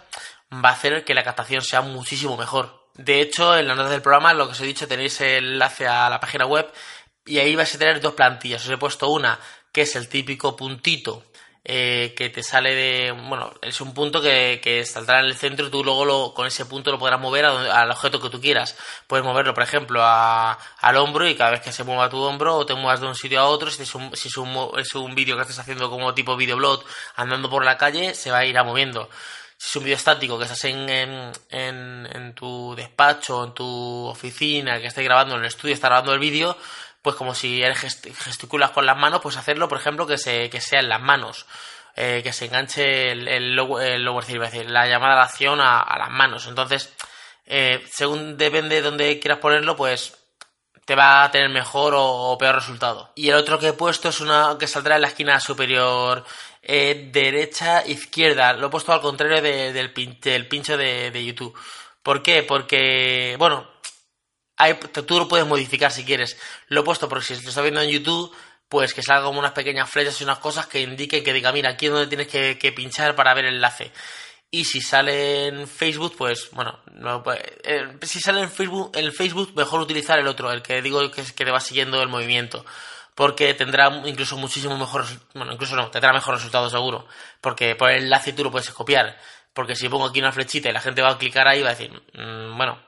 va 0.53 0.71
a 0.71 0.73
hacer 0.73 1.05
que 1.05 1.15
la 1.15 1.25
captación 1.25 1.63
sea 1.63 1.83
muchísimo 1.83 2.37
mejor. 2.37 2.89
De 2.95 3.21
hecho, 3.21 3.57
en 3.57 3.69
la 3.69 3.75
nota 3.75 3.91
del 3.91 4.03
programa, 4.03 4.33
lo 4.33 4.47
que 4.47 4.53
os 4.53 4.61
he 4.61 4.67
dicho, 4.67 4.89
tenéis 4.89 5.21
el 5.21 5.53
enlace 5.53 5.87
a 5.87 6.09
la 6.09 6.21
página 6.21 6.47
web 6.47 6.71
y 7.27 7.39
ahí 7.39 7.55
vais 7.55 7.75
a 7.75 7.79
tener 7.79 8.01
dos 8.01 8.15
plantillas. 8.15 8.65
Os 8.65 8.71
he 8.71 8.79
puesto 8.79 9.09
una 9.09 9.39
que 9.73 9.83
es 9.83 9.97
el 9.97 10.09
típico 10.09 10.55
puntito 10.55 11.25
eh, 11.65 12.15
que 12.17 12.29
te 12.29 12.43
sale 12.43 12.75
de. 12.75 13.13
Bueno, 13.13 13.53
es 13.63 13.81
un 13.81 13.95
punto 13.95 14.21
que, 14.21 14.61
que 14.63 14.85
saldrá 14.85 15.21
en 15.21 15.27
el 15.27 15.37
centro 15.37 15.67
y 15.67 15.71
tú 15.71 15.85
luego 15.85 16.05
lo, 16.05 16.35
con 16.35 16.47
ese 16.47 16.67
punto 16.67 16.91
lo 16.91 16.99
podrás 16.99 17.21
mover 17.21 17.45
al 17.45 17.91
objeto 17.91 18.21
que 18.21 18.31
tú 18.31 18.41
quieras. 18.41 18.77
Puedes 19.07 19.25
moverlo, 19.25 19.55
por 19.55 19.63
ejemplo, 19.63 20.01
a, 20.03 20.59
al 20.81 20.97
hombro 20.97 21.29
y 21.29 21.35
cada 21.35 21.53
vez 21.53 21.61
que 21.61 21.73
se 21.73 21.85
mueva 21.85 22.09
tu 22.09 22.21
hombro 22.21 22.57
o 22.57 22.67
te 22.67 22.75
muevas 22.75 23.01
de 23.01 23.07
un 23.07 23.15
sitio 23.15 23.41
a 23.41 23.47
otro, 23.47 23.71
si 23.71 23.83
es 23.83 23.95
un, 23.95 24.15
si 24.17 24.29
es 24.29 24.37
un, 24.37 24.71
es 24.79 24.95
un 24.95 25.15
vídeo 25.15 25.37
que 25.37 25.43
estás 25.43 25.61
haciendo 25.61 25.89
como 25.89 26.15
tipo 26.15 26.37
videoblog 26.37 26.85
andando 27.17 27.49
por 27.49 27.65
la 27.65 27.77
calle, 27.77 28.15
se 28.15 28.31
va 28.31 28.39
a 28.39 28.45
ir 28.45 28.59
a 28.59 28.65
moviendo. 28.65 29.09
Si 29.57 29.69
es 29.69 29.77
un 29.77 29.85
vídeo 29.85 29.97
estático 29.97 30.39
que 30.39 30.45
estás 30.45 30.65
en, 30.65 30.89
en, 30.89 31.33
en, 31.51 32.09
en 32.13 32.35
tu 32.35 32.75
despacho, 32.75 33.45
en 33.45 33.55
tu 33.55 34.07
oficina, 34.07 34.81
que 34.81 34.89
estés 34.89 35.05
grabando 35.05 35.37
en 35.37 35.43
el 35.43 35.47
estudio, 35.47 35.75
estás 35.75 35.91
grabando 35.91 36.13
el 36.13 36.19
vídeo, 36.19 36.57
pues 37.03 37.17
como 37.17 37.35
si 37.35 37.61
gesticulas 37.63 38.71
con 38.71 38.87
las 38.87 38.97
manos, 38.97 39.21
pues 39.21 39.37
hacerlo, 39.37 39.69
por 39.69 39.79
ejemplo, 39.79 40.07
que, 40.07 40.19
se, 40.19 40.49
que 40.49 40.61
sea 40.61 40.81
en 40.81 40.89
las 40.89 41.01
manos. 41.01 41.47
Eh, 41.95 42.23
que 42.23 42.33
se 42.33 42.47
enganche 42.47 43.11
el, 43.11 43.29
el, 43.29 43.55
third, 43.55 44.43
es 44.45 44.53
decir, 44.53 44.71
la 44.71 44.87
llamada 44.87 45.13
a 45.13 45.17
la 45.17 45.25
acción 45.25 45.61
a, 45.61 45.85
las 45.99 46.11
manos. 46.11 46.47
Entonces, 46.47 46.91
eh, 47.45 47.85
según 47.91 48.39
depende 48.39 48.77
de 48.77 48.83
dónde 48.83 49.19
quieras 49.19 49.41
ponerlo, 49.41 49.77
pues 49.77 50.17
te 50.87 50.95
va 50.95 51.25
a 51.25 51.31
tener 51.31 51.51
mejor 51.51 51.93
o, 51.95 52.37
peor 52.39 52.55
resultado. 52.55 53.13
Y 53.15 53.29
el 53.29 53.35
otro 53.37 53.59
que 53.59 53.69
he 53.69 53.73
puesto 53.75 54.09
es 54.09 54.21
una 54.21 54.57
que 54.59 54.67
saldrá 54.67 54.97
en 54.97 55.03
la 55.03 55.09
esquina 55.09 55.39
superior 55.39 56.25
eh, 56.63 57.11
derecha, 57.13 57.87
izquierda. 57.87 58.55
Lo 58.55 58.69
he 58.69 58.71
puesto 58.71 58.93
al 58.93 59.03
contrario 59.03 59.43
del, 59.43 59.75
del, 59.75 60.49
pincho 60.49 60.77
de, 60.79 61.11
de 61.11 61.25
YouTube. 61.25 61.55
¿Por 62.03 62.23
qué? 62.23 62.43
Porque, 62.43 63.37
bueno, 63.39 63.72
tú 65.07 65.19
lo 65.19 65.29
puedes 65.29 65.47
modificar 65.47 65.91
si 65.91 66.05
quieres. 66.05 66.39
Lo 66.69 66.81
he 66.81 66.85
puesto 66.85 67.09
porque 67.09 67.25
si 67.25 67.35
lo 67.43 67.49
estás 67.49 67.63
viendo 67.63 67.81
en 67.81 67.91
YouTube, 67.91 68.35
pues 68.69 68.95
que 68.95 69.03
salga 69.03 69.25
como 69.25 69.39
unas 69.39 69.53
pequeñas 69.53 69.91
flechas 69.91 70.19
y 70.21 70.25
unas 70.25 70.39
cosas 70.39 70.67
que 70.67 70.81
indiquen 70.81 71.23
que 71.23 71.33
diga, 71.35 71.53
mira, 71.53 71.71
aquí 71.71 71.87
es 71.87 71.93
donde 71.93 72.07
tienes 72.07 72.29
que, 72.29 72.73
pinchar 72.73 73.15
para 73.15 73.35
ver 73.35 73.45
el 73.45 73.57
enlace. 73.57 73.93
Y 74.51 74.65
si 74.65 74.81
sale 74.81 75.47
en 75.49 75.69
Facebook, 75.69 76.15
pues 76.17 76.51
bueno, 76.53 76.81
pues, 77.23 77.39
eh, 77.65 77.99
si 78.03 78.21
sale 78.21 78.41
en 78.41 78.51
Facebook, 78.51 78.93
en 78.95 79.13
Facebook 79.13 79.53
mejor 79.57 79.81
utilizar 79.81 80.19
el 80.19 80.27
otro, 80.27 80.51
el 80.51 80.63
que 80.63 80.81
digo 80.81 81.11
que, 81.11 81.23
que 81.23 81.45
te 81.45 81.51
va 81.51 81.61
siguiendo 81.61 82.01
el 82.03 82.09
movimiento. 82.09 82.65
Porque 83.15 83.53
tendrá 83.53 83.89
incluso 84.07 84.39
muchísimo 84.39 84.79
mejor, 84.79 85.05
bueno, 85.35 85.53
incluso 85.53 85.77
no, 85.77 85.91
tendrá 85.91 86.13
mejor 86.13 86.35
resultado 86.35 86.71
seguro. 86.71 87.07
Porque 87.43 87.75
por 87.77 87.91
el 87.91 88.05
enlace 88.05 88.33
tú 88.33 88.43
lo 88.45 88.51
puedes 88.51 88.71
copiar. 88.71 89.19
Porque 89.53 89.77
si 89.77 89.89
pongo 89.89 90.07
aquí 90.07 90.21
una 90.21 90.33
flechita 90.33 90.71
y 90.71 90.73
la 90.73 90.81
gente 90.81 91.03
va 91.03 91.11
a 91.11 91.19
clicar 91.19 91.47
ahí, 91.47 91.61
va 91.63 91.71
a 91.71 91.75
decir, 91.75 91.93
mm, 92.15 92.57
bueno, 92.57 92.79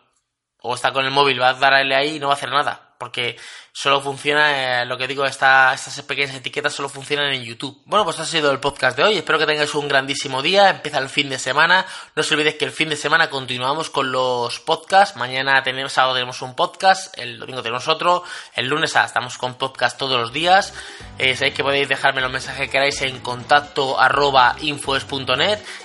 o 0.64 0.74
está 0.74 0.92
con 0.92 1.04
el 1.04 1.10
móvil, 1.10 1.40
va 1.40 1.50
a 1.50 1.54
darle 1.54 1.94
ahí 1.94 2.16
y 2.16 2.18
no 2.18 2.28
va 2.28 2.34
a 2.34 2.36
hacer 2.36 2.50
nada 2.50 2.94
porque 3.04 3.36
solo 3.72 4.00
funciona, 4.00 4.82
eh, 4.82 4.86
lo 4.86 4.96
que 4.96 5.06
digo, 5.06 5.26
esta, 5.26 5.74
estas 5.74 6.00
pequeñas 6.02 6.34
etiquetas 6.36 6.72
solo 6.72 6.88
funcionan 6.88 7.32
en 7.32 7.42
YouTube. 7.42 7.82
Bueno, 7.84 8.04
pues 8.04 8.18
ha 8.18 8.24
sido 8.24 8.50
el 8.50 8.60
podcast 8.60 8.96
de 8.96 9.02
hoy, 9.02 9.18
espero 9.18 9.38
que 9.38 9.46
tengáis 9.46 9.74
un 9.74 9.88
grandísimo 9.88 10.40
día, 10.42 10.70
empieza 10.70 10.98
el 10.98 11.08
fin 11.08 11.28
de 11.28 11.38
semana, 11.38 11.84
no 12.14 12.20
os 12.20 12.32
olvidéis 12.32 12.54
que 12.54 12.64
el 12.64 12.70
fin 12.70 12.88
de 12.88 12.96
semana 12.96 13.28
continuamos 13.28 13.90
con 13.90 14.12
los 14.12 14.60
podcasts, 14.60 15.16
mañana 15.16 15.62
tenemos, 15.62 15.92
sábado 15.92 16.14
tenemos 16.14 16.40
un 16.40 16.54
podcast, 16.54 17.18
el 17.18 17.38
domingo 17.38 17.62
tenemos 17.62 17.88
otro, 17.88 18.22
el 18.54 18.68
lunes 18.68 18.94
ah, 18.96 19.04
estamos 19.04 19.36
con 19.38 19.54
podcast 19.54 19.98
todos 19.98 20.18
los 20.18 20.32
días, 20.32 20.72
eh, 21.18 21.36
sabéis 21.36 21.54
que 21.54 21.62
podéis 21.62 21.88
dejarme 21.88 22.20
los 22.20 22.30
mensajes 22.30 22.66
que 22.66 22.70
queráis 22.70 23.02
en 23.02 23.18
contacto 23.20 24.00
arroba 24.00 24.56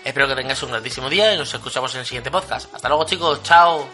espero 0.06 0.28
que 0.28 0.36
tengáis 0.36 0.64
un 0.64 0.72
grandísimo 0.72 1.10
día 1.10 1.34
y 1.34 1.38
nos 1.38 1.54
escuchamos 1.54 1.94
en 1.96 2.02
el 2.02 2.06
siguiente 2.06 2.32
podcast. 2.32 2.74
Hasta 2.74 2.88
luego 2.88 3.04
chicos, 3.06 3.44
chao. 3.44 3.90